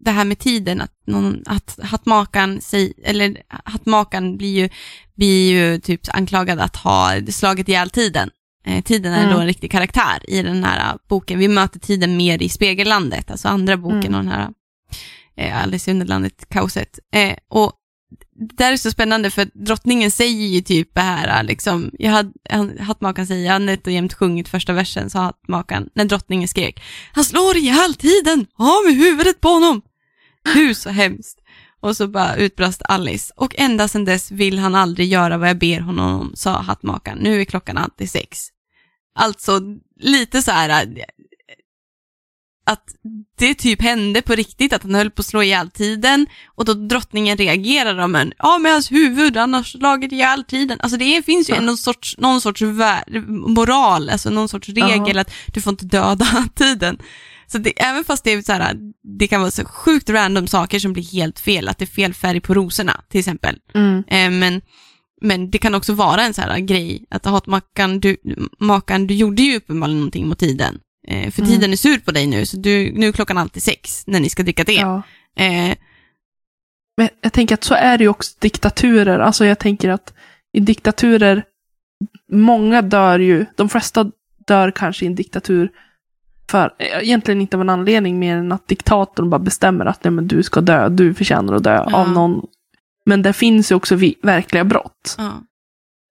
[0.00, 4.68] det här med tiden, att, någon, att hattmakaren, säg, eller hattmakaren blir ju,
[5.16, 8.30] blir ju typ anklagad att ha slagit ihjäl tiden.
[8.66, 9.34] Eh, tiden är Mm.
[9.34, 11.38] då en riktig karaktär i den här eh, boken.
[11.38, 14.14] Vi möter tiden mer i Spegellandet, alltså andra boken Mm.
[14.14, 14.48] och den här
[15.36, 16.98] eh, Alice i Underlandet, kaoset.
[17.14, 17.72] Eh, och
[18.38, 22.32] det där är så spännande för drottningen säger ju typ det här, liksom, jag hade,
[22.50, 26.48] han- hattmakaren säger, jag har nätt och jämt sjungit första versen, sa hattmakaren, när drottningen
[26.48, 26.82] skrek,
[27.12, 29.82] han slår ihjäl tiden, av med huvudet på honom.
[30.54, 31.38] Hur så hemskt.
[31.80, 35.58] Och så bara utbrast Alice, och ända sedan dess vill han aldrig göra vad jag
[35.58, 38.48] ber honom om, sa hattmakaren, nu är klockan alltid sex.
[39.14, 39.60] Alltså,
[40.00, 40.88] lite så här,
[42.66, 42.84] att
[43.38, 46.74] det typ hände på riktigt, att han höll på att slå ihjäl tiden och då
[46.74, 50.80] drottningen reagerade men, ja med hans huvud, han har slagit ihjäl tiden.
[50.80, 51.60] Alltså det finns ju Ja.
[51.60, 52.62] någon sorts, någon sorts
[53.28, 55.20] moral, alltså någon sorts regel Ja.
[55.20, 56.98] att du får inte döda tiden.
[57.46, 58.76] Så det, även fast det är så här,
[59.18, 62.14] det kan vara så sjukt random saker som blir helt fel, att det är fel
[62.14, 63.56] färg på rosorna till exempel.
[63.74, 64.04] Mm.
[64.08, 64.60] Eh, men
[65.22, 68.16] Men det kan också vara en så här grej, att hatmakan, du,
[68.60, 70.78] makan, du gjorde ju uppenbarligen någonting mot tiden.
[71.06, 71.52] Eh, för Mm.
[71.54, 74.28] tiden är sur på dig nu, så du, nu är klockan alltid sex när ni
[74.28, 74.72] ska dricka te.
[74.74, 75.02] Ja.
[75.36, 75.76] Eh,
[76.98, 79.18] Men jag tänker att så är det ju också diktaturer.
[79.18, 80.14] Alltså jag tänker att
[80.52, 81.44] i diktaturer,
[82.32, 84.10] många dör ju, de flesta
[84.46, 85.70] dör kanske i en diktatur
[86.50, 90.10] för, eh, egentligen inte av en anledning mer än att diktatorn bara bestämmer att nej,
[90.10, 91.96] men du ska dö, du förtjänar att dö Ja.
[91.96, 92.46] av någon.
[93.06, 95.14] Men det finns ju också verkliga brott.
[95.18, 95.32] ja.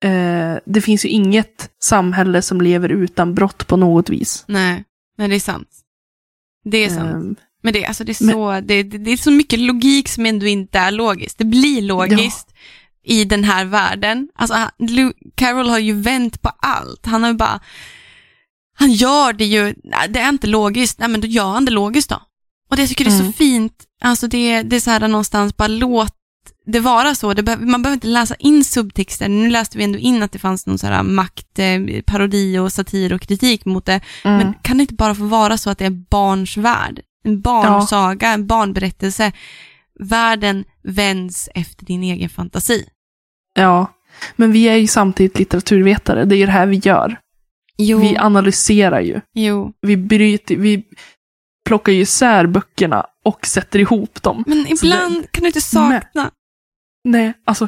[0.04, 4.44] Eh, det finns ju inget samhälle som lever utan brott på något vis.
[4.48, 4.84] Nej,
[5.18, 5.70] nej, det är sant.
[6.64, 7.40] Det är sant.
[7.40, 10.26] Eh, Men det, alltså det, är så, det, det, det är så mycket logik som
[10.26, 11.38] ändå inte är logiskt.
[11.38, 12.48] Det blir logiskt
[13.04, 14.30] i den här världen.
[14.36, 14.56] Alltså,
[15.36, 17.06] Carol har ju vänt på allt.
[17.06, 17.60] Han har ju bara,
[18.78, 19.74] han gör det ju,
[20.10, 22.22] det är inte logiskt, nej men då gör han det logiskt då.
[22.70, 23.32] Och det jag tycker det är Mm.
[23.32, 26.15] så fint, alltså det, det är så här någonstans, bara låt
[26.66, 27.34] det vara så.
[27.34, 29.30] Det be- man behöver inte läsa in subtexter.
[29.30, 32.72] Nu läste vi ändå in att det fanns någon så här makt, eh, parodi och
[32.74, 34.02] satir och kritik mot det.
[34.24, 34.38] mm.
[34.38, 37.02] Men kan det inte bara få vara så att det är barns värld?
[37.24, 39.32] En barnsaga, en barnberättelse.
[40.00, 42.86] Världen vänds efter din egen fantasi.
[43.56, 43.92] Ja,
[44.36, 46.26] men vi är ju samtidigt litteraturvetare.
[46.26, 47.20] Det är ju det här vi gör.
[47.78, 49.22] Jo, Vi analyserar ju.
[49.34, 49.72] jo.
[49.82, 50.84] Vi bryter, vi
[51.66, 54.44] plockar ju isär böckerna och sätter ihop dem.
[54.48, 56.32] Men ibland kan du inte sakna.
[57.04, 57.68] Nej, alltså,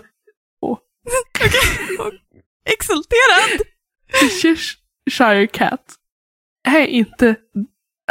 [2.65, 3.61] Exalterad!
[5.09, 5.95] Cheshire Cat
[6.67, 7.35] är inte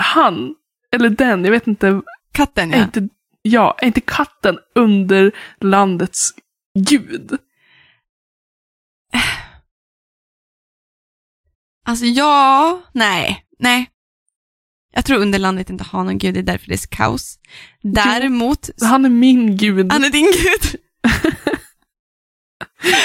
[0.01, 0.55] han,
[0.93, 2.85] eller den, jag vet inte, Katten är ja.
[2.85, 3.09] inte,
[3.43, 6.31] ja, är inte katten under landets
[6.79, 7.39] gud?
[11.85, 13.91] Alltså ja, nej, nej.
[14.97, 17.39] Jag tror underlandet inte har någon gud, det är därför det är kaos.
[17.83, 19.93] Däremot, Han är min gud.
[19.93, 20.81] han är din gud.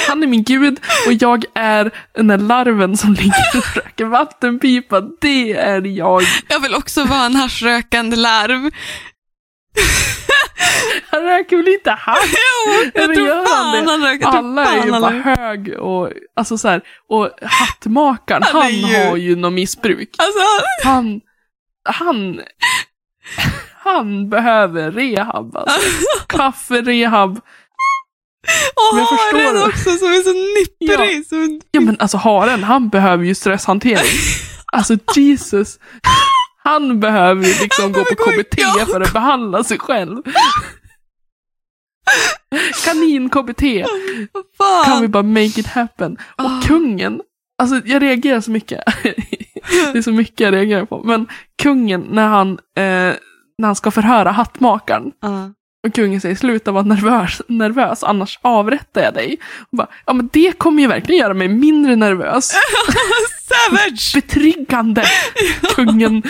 [0.07, 5.01] Han är min gud och jag är den där larven som ligger och röker vattenpipa.
[5.21, 6.23] Det är jag.
[6.49, 8.71] Jag vill också vara en haschrökande larv.
[11.11, 12.17] Han röker väl inte hasch?
[12.65, 14.25] Jo, jag men tror fan han röker.
[14.27, 19.17] Alla är ju bara hög och, alltså så här, och hattmakaren, Han han ju- har
[19.17, 20.09] ju något missbruk.
[20.17, 20.39] Alltså,
[20.83, 21.21] Han,
[21.83, 22.41] han,
[23.83, 25.79] han behöver rehab alltså.
[26.27, 27.37] Kafferehab.
[28.75, 31.25] och Men haren också som är så nipprig.
[31.27, 31.59] Så...
[31.71, 34.19] Ja men alltså haren, han behöver ju stresshantering.
[34.73, 35.79] Alltså Jesus.
[36.63, 38.87] Han behöver ju liksom gå på gå KBT jobb.
[38.87, 40.17] för att behandla sig själv.
[42.85, 43.85] Kanin-KBT.
[44.85, 46.17] Kan vi bara make it happen?
[46.37, 46.61] Och Ah.
[46.65, 47.21] kungen,
[47.61, 48.83] alltså jag reagerar så mycket.
[49.93, 51.03] Det är så mycket jag reagerar på.
[51.03, 51.27] Men
[51.61, 53.13] kungen, när han, eh,
[53.57, 55.11] när han ska förhöra hattmakaren.
[55.21, 55.51] Ja.
[55.87, 59.37] Och kungen säger sluta vara nervös, nervös annars avrättar jag dig.
[59.71, 62.51] Och bara, ja men det kommer ju verkligen göra mig mindre nervös.
[63.41, 64.11] Savage!
[64.15, 65.03] Betryggande,
[65.75, 66.23] kungen.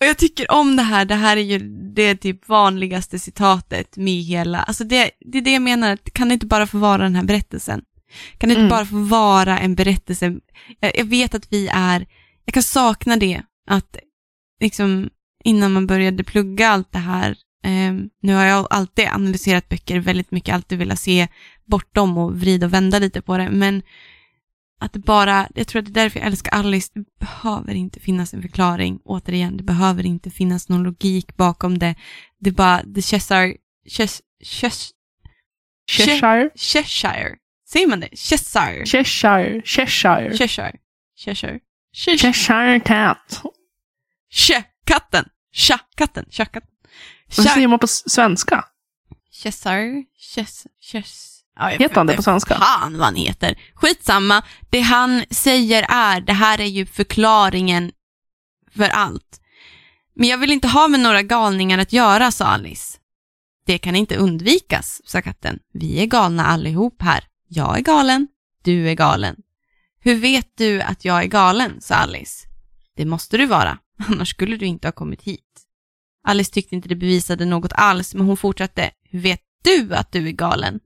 [0.00, 1.58] Och jag tycker om det här, det här är ju
[1.94, 6.28] det typ vanligaste citatet med hela, alltså det, det är det jag menar, att kan
[6.28, 7.82] det inte bara få vara den här berättelsen?
[8.38, 8.70] Kan det inte Mm.
[8.70, 10.34] bara få vara en berättelse?
[10.80, 12.06] Jag, jag vet att vi är,
[12.44, 13.96] jag kan sakna det, att
[14.60, 15.10] liksom
[15.44, 20.30] innan man började plugga allt det här, ehm, nu har jag alltid analyserat böcker väldigt
[20.30, 21.28] mycket, alltid velat se
[21.66, 23.82] bortom och vrida och vända lite på det, men
[24.80, 28.00] att det bara, jag tror att det är därför jag älskar Alice, det behöver inte
[28.00, 31.94] finnas en förklaring, återigen, det behöver inte finnas någon logik bakom det.
[32.40, 33.56] Det är bara, the Cheshire,
[33.88, 34.90] Ches, Ches,
[35.90, 36.50] Cheshire.
[36.56, 37.36] Cheshire,
[37.68, 38.08] säger man det?
[38.16, 38.86] Cheshire?
[38.86, 39.62] Cheshire.
[39.64, 40.36] Cheshire.
[40.36, 40.78] Cheshire?
[41.16, 41.60] Cheshire?
[41.94, 42.80] Cheshire?
[42.80, 43.42] Cat.
[44.30, 45.24] Che, katten!
[45.52, 46.70] Cha, katten, cha, katten.
[47.36, 48.64] Vad säger man på svenska?
[49.32, 51.42] Cheshire, Ches, Ches.
[51.58, 52.54] Ja, Heter han det på svenska?
[52.58, 53.58] Fan vad han heter.
[53.74, 57.92] Skitsamma, det han säger är, det här är ju förklaringen
[58.76, 59.40] för allt.
[60.14, 62.98] Men jag vill inte ha med några galningar att göra, sa Alice.
[63.66, 65.58] Det kan inte undvikas, sa katten.
[65.72, 67.24] Vi är galna allihop här.
[67.48, 68.28] Jag är galen,
[68.62, 69.36] du är galen.
[70.00, 72.46] Hur vet du att jag är galen, sa Alice.
[72.96, 73.78] Det måste du vara,
[74.08, 75.42] annars skulle du inte ha kommit hit.
[76.24, 78.90] Alice tyckte inte det bevisade något alls, men hon fortsatte.
[79.10, 80.80] Hur vet du att du är galen?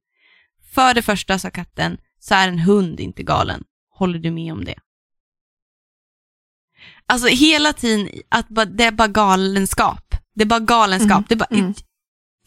[0.73, 3.65] För det första, sa katten, så är en hund inte galen.
[3.91, 4.79] Håller du med om det?
[7.07, 8.47] Alltså hela tiden, att
[8.77, 10.15] det är bara galenskap.
[10.35, 11.11] Det är bara galenskap.
[11.11, 11.71] Mm, Det är bara, mm.
[11.71, 11.85] it,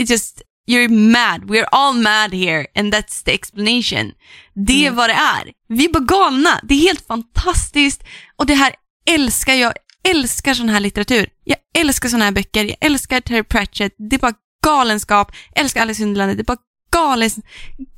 [0.01, 1.43] it's just, you're mad.
[1.49, 4.11] We're all mad here and that's the explanation.
[4.53, 4.95] Det är Mm.
[4.95, 5.51] vad det är.
[5.69, 6.59] Vi är bara galna.
[6.63, 8.03] Det är helt fantastiskt
[8.35, 8.75] och det här
[9.09, 9.73] älskar jag.
[10.07, 11.29] älskar sån här litteratur.
[11.43, 12.63] Jag älskar såna här böcker.
[12.65, 13.95] Jag älskar Terry Pratchett.
[14.09, 14.33] Det är bara
[14.65, 15.31] galenskap.
[15.53, 16.37] Jag älskar Alice i Underlandet.
[16.37, 16.57] Det är bara
[16.91, 17.29] galen,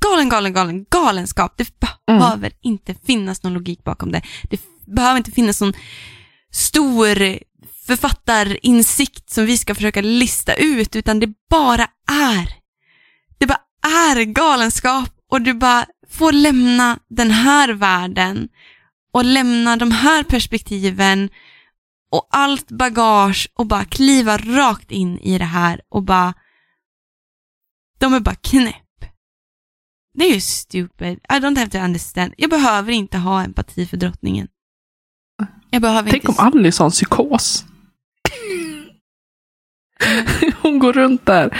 [0.00, 1.54] galen, galen, galen galenskap.
[1.56, 1.68] Det
[2.06, 4.22] behöver inte finnas någon logik bakom det.
[4.50, 5.72] Det behöver inte finnas någon
[6.52, 7.38] stor
[7.86, 12.55] författarinsikt som vi ska försöka lista ut, utan det bara är.
[13.86, 18.48] Är galenskap och du bara får lämna den här världen
[19.12, 21.30] och lämna de här perspektiven
[22.10, 26.34] och allt bagage och bara kliva rakt in i det här och bara
[27.98, 28.74] de är bara knäpp.
[30.14, 31.18] Det är ju stupid.
[31.18, 32.34] I don't have to understand.
[32.36, 34.48] Jag behöver inte ha empati för drottningen.
[35.70, 36.42] Jag behöver Tänk inte...
[36.42, 37.64] om Alice har en psykos.
[40.62, 41.58] Hon går runt där.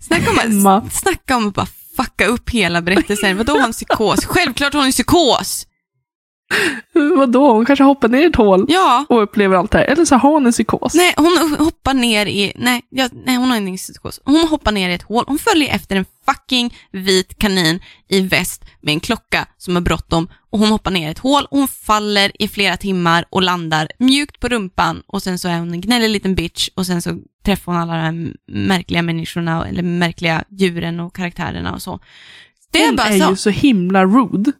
[0.00, 0.90] Snacka om, Hemma.
[0.90, 3.36] snacka om att bara fucka upp hela berättelsen.
[3.36, 4.24] Vadå har hon psykos?
[4.24, 5.66] Självklart har hon en psykos!
[7.16, 9.04] Vadå, hon kanske hoppar ner i ett hål Ja.
[9.08, 9.84] och upplever allt det här.
[9.84, 10.94] Eller så har hon en psykos.
[10.94, 12.52] Nej, hon hoppar ner i...
[12.56, 14.20] Nej, jag, nej hon har ingen psykos.
[14.24, 15.24] Hon hoppar ner i ett hål.
[15.26, 20.28] Hon följer efter en fucking vit kanin i väst med en klocka som är bråttom
[20.50, 24.40] och hon hoppar ner i ett hål hon faller i flera timmar och landar mjukt
[24.40, 27.72] på rumpan och sen så är hon en gnällig liten bitch och sen så träffar
[27.72, 32.00] hon alla de här märkliga människorna eller märkliga djuren och karaktärerna och så.
[32.72, 33.30] Det är hon bara är så.
[33.30, 34.52] ju så himla rude.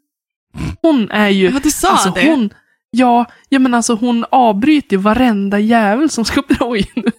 [0.83, 1.51] Hon är ju...
[1.51, 2.31] Ja, du sa alltså det.
[2.31, 2.51] hon...
[2.91, 7.13] Ja, ja, men alltså hon avbryter ju varenda jävel som ska dra in.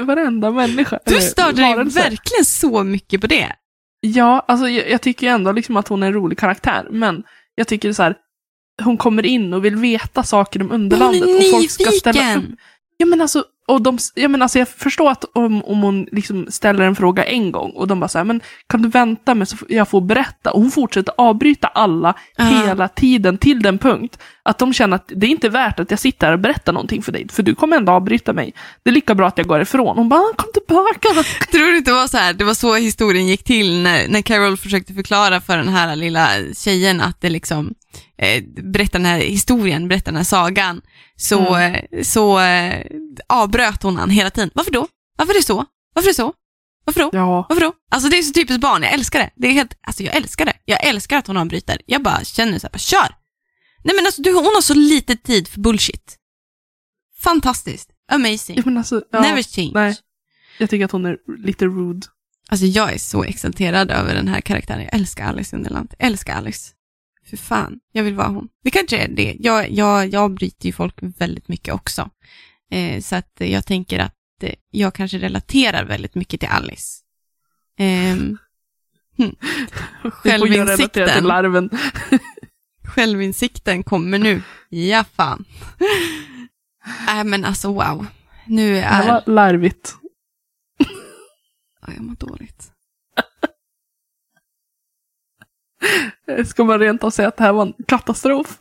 [0.00, 0.98] varenda människa.
[1.06, 3.52] Du störde dig verkligen så mycket på det.
[4.00, 7.22] Ja, alltså jag, jag tycker ju ändå liksom att hon är en rolig karaktär, men
[7.54, 8.14] jag tycker så här,
[8.82, 11.20] hon kommer in och vill veta saker om underlandet.
[11.22, 12.52] Hon är och folk ska ställa nyfiken.
[12.52, 12.58] upp.
[13.00, 16.46] Ja, men alltså, och de, ja, men alltså jag förstår att om, om hon liksom
[16.50, 19.48] ställer en fråga en gång och de bara så här, men kan du vänta med
[19.48, 20.50] så jag får berätta?
[20.52, 22.44] Och hon fortsätter avbryta alla Ja.
[22.44, 26.00] hela tiden till den punkt att de känner att det är inte värt att jag
[26.00, 28.54] sitter här och berättar någonting för dig, för du kommer ändå avbryta mig.
[28.82, 29.96] Det är lika bra att jag går ifrån.
[29.96, 31.08] Hon bara, kom tillbaka.
[31.50, 34.22] Tror du inte det var så här, det var så historien gick till när, när
[34.22, 37.74] Carol försökte förklara för den här lilla tjejen att det liksom,
[38.20, 40.80] eh, berätta den här historien, berätta den här sagan,
[41.16, 41.74] så, Mm.
[41.92, 42.86] eh, så eh,
[43.28, 44.50] avbröt hon han hela tiden.
[44.54, 44.88] Varför då?
[45.18, 45.64] Varför är det så?
[45.94, 46.32] Varför är det så?
[46.84, 47.10] Varför då?
[47.12, 47.72] Ja, Varför då?
[47.90, 49.30] Alltså det är så typiskt barn, jag älskar det.
[49.36, 50.52] Det är helt, alltså jag älskar det.
[50.64, 51.80] Jag älskar att hon avbryter.
[51.86, 53.14] Jag bara känner så här, bara kör!
[53.84, 56.16] Nej men alltså du, hon har så lite tid för bullshit.
[57.18, 57.90] Fantastiskt.
[58.12, 58.62] Amazing.
[58.66, 59.70] ja alltså, ja, Never change.
[59.74, 59.96] nej.
[60.58, 62.06] jag tycker att hon är lite rude.
[62.48, 64.80] Alltså jag är så exalterad över den här karaktären.
[64.82, 65.94] Jag älskar Alice Underland.
[65.98, 66.70] Jag älskar Alice.
[67.30, 68.48] För fan, jag vill vara hon.
[68.64, 69.36] Det kanske är det.
[69.40, 72.10] Jag, jag, jag bryter ju folk väldigt mycket också.
[72.70, 77.04] Eh, så att jag tänker att eh, jag kanske relaterar väldigt mycket till Alice.
[77.78, 78.38] Ehm,
[79.18, 79.34] hm.
[80.02, 81.24] Det Självinsikten.
[81.24, 81.70] larven.
[82.94, 84.42] Självinsikten kommer nu.
[84.68, 85.44] Ja, fan.
[87.06, 88.06] Nej, men alltså wow.
[88.46, 89.06] Nu Det är...
[89.08, 89.96] var larvigt.
[91.86, 92.72] Ja, jag mår dåligt.
[96.46, 98.58] Ska man rent av säga att det här var en katastrof?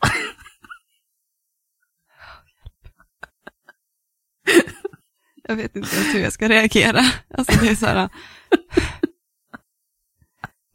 [5.44, 7.02] Jag vet inte ens hur jag ska reagera.
[7.38, 8.10] Alltså det är så här...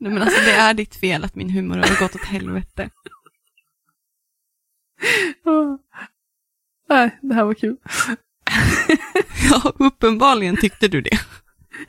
[0.00, 2.90] Nej men alltså det är ditt fel att min humor har gått åt helvete.
[6.88, 7.76] Nej, det här var kul.
[9.50, 11.18] Ja, uppenbarligen tyckte du det.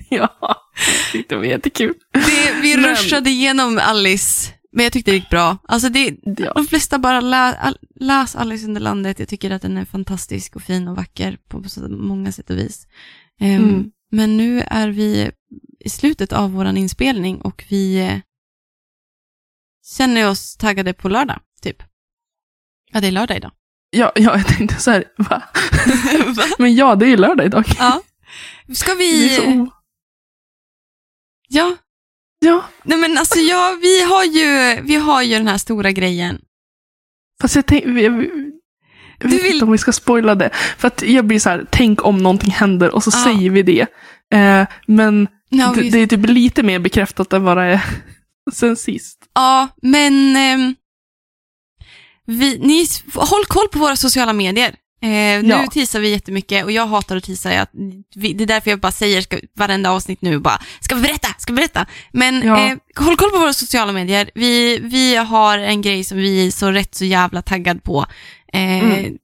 [0.09, 1.93] Ja, jag tyckte det var jättekul.
[2.11, 5.57] det vi Men- rushade igenom Alice, men jag tyckte det gick bra.
[5.67, 6.53] Alltså det, Ja.
[6.53, 9.19] de flesta bara lä, läs Alice under landet.
[9.19, 12.57] Jag tycker att den är fantastisk och fin och vacker på så många sätt och
[12.57, 12.87] vis.
[13.39, 13.91] Ehm, Mm.
[14.11, 15.31] Men nu är vi
[15.79, 18.17] i slutet av vår inspelning och vi eh,
[19.97, 21.83] känner oss taggade på lördag, typ.
[22.91, 23.51] Ja, det är lördag idag.
[23.89, 25.43] Ja, ja, jag tänkte så här, va?
[26.35, 26.43] Va?
[26.59, 27.65] Men ja, det är lördag idag.
[27.79, 28.01] Ja.
[28.73, 29.35] Ska Det är vi...
[29.35, 29.71] så o-
[31.47, 31.75] Ja.
[32.39, 36.41] Ja, Nej men alltså ja, vi har ju, vi har ju den här stora grejen.
[37.41, 38.13] fast jag tänkte, jag,
[39.19, 40.49] jag, vet vill- inte om vi ska spoila det.
[40.77, 43.23] För att jag blir så här, tänk om någonting händer och så Ja.
[43.23, 43.81] säger vi det.
[44.33, 47.81] Eh, men Ja, det, vi, det är typ lite mer bekräftat än vad det är
[48.53, 49.19] sen sist.
[49.33, 50.75] ja men ehm,
[52.25, 54.75] vi, ni, håll koll på våra sociala medier.
[55.01, 55.09] Eh,
[55.43, 55.67] nu Ja.
[55.73, 57.53] teasar vi jättemycket och jag hatar att teasa.
[57.53, 57.67] Jag,
[58.13, 61.53] det är därför jag bara säger ska, varenda avsnitt nu bara, ska vi berätta, ska
[61.53, 61.85] vi berätta?
[62.13, 62.65] Men Ja.
[62.67, 64.29] eh, håll koll på våra sociala medier.
[64.35, 68.05] Vi, vi har en grej som vi är så rätt så jävla taggad på.
[68.53, 69.17] Eh, Mm.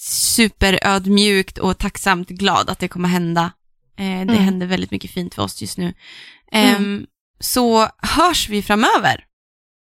[0.00, 3.42] Superödmjukt och tacksamt glad att det kommer hända.
[3.98, 4.36] Eh, det Mm.
[4.44, 5.94] händer väldigt mycket fint för oss just nu.
[6.52, 7.06] Ehm,
[7.40, 9.24] Så hörs vi framöver.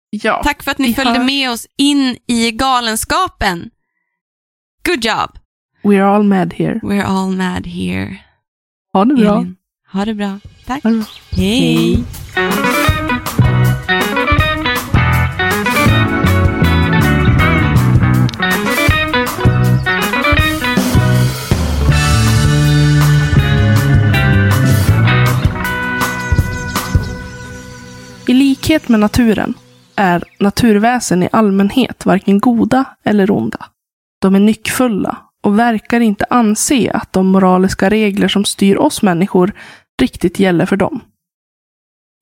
[0.09, 1.25] Ja, Tack för att ni Vi följde hörs.
[1.25, 3.69] med oss in i galenskapen.
[4.88, 5.38] Good job!
[5.83, 6.79] We're all mad here.
[6.81, 8.19] We're all mad here.
[8.93, 9.38] Ha det bra.
[9.38, 9.55] Elin,
[9.88, 10.39] ha det bra.
[10.65, 10.83] Tack.
[10.83, 11.05] Det bra.
[11.31, 12.03] Hej.
[28.27, 29.53] I likhet med naturen
[29.95, 33.65] är naturväsen i allmänhet varken goda eller onda.
[34.22, 39.53] De är nyckfulla och verkar inte anse att de moraliska regler som styr oss människor
[40.01, 41.01] riktigt gäller för dem.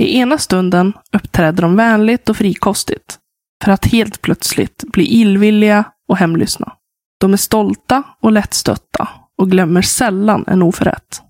[0.04, 3.20] I ena stunden uppträder de vänligt och frikostigt,
[3.64, 6.74] för att helt plötsligt bli illvilliga och hemlyssna.
[7.20, 11.22] De är stolta och lättstötta och glömmer sällan en oförrätt.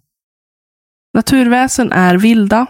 [1.14, 2.66] Naturväsen är vilda,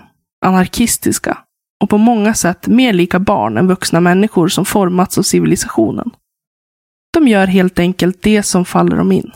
[0.45, 1.37] anarkistiska
[1.83, 6.11] och på många sätt mer lika barn än vuxna människor som formats av civilisationen.
[7.15, 9.31] De gör helt enkelt det som faller dem in.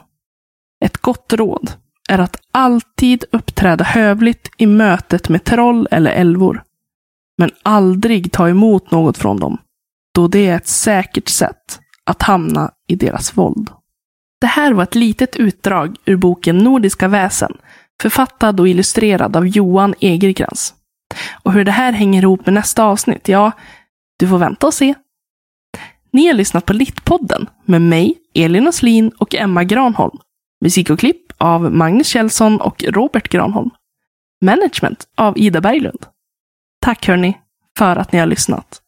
[0.86, 1.72] Ett gott råd
[2.10, 6.64] är att alltid uppträda hövligt i mötet med troll eller älvor.
[7.38, 9.58] Men aldrig ta emot något från dem,
[10.16, 13.72] då det är ett säkert sätt att hamna i deras våld.
[14.42, 17.58] Det här var ett litet utdrag ur boken Nordiska väsen,
[18.02, 20.74] författad och illustrerad av Johan Egerkrans.
[21.44, 23.52] Och hur det här hänger ihop med nästa avsnitt, ja,
[24.20, 24.96] du får vänta och se.
[26.12, 30.18] Ni har lyssnat på Littpodden med mig, Elin Oslin och Emma Granholm.
[30.62, 33.70] Musik och klipp av Magnus Kjellson och Robert Granholm.
[34.42, 36.06] Management av Ida Berglund.
[36.82, 37.38] Tack hörni,
[37.78, 38.82] för att ni har lyssnat.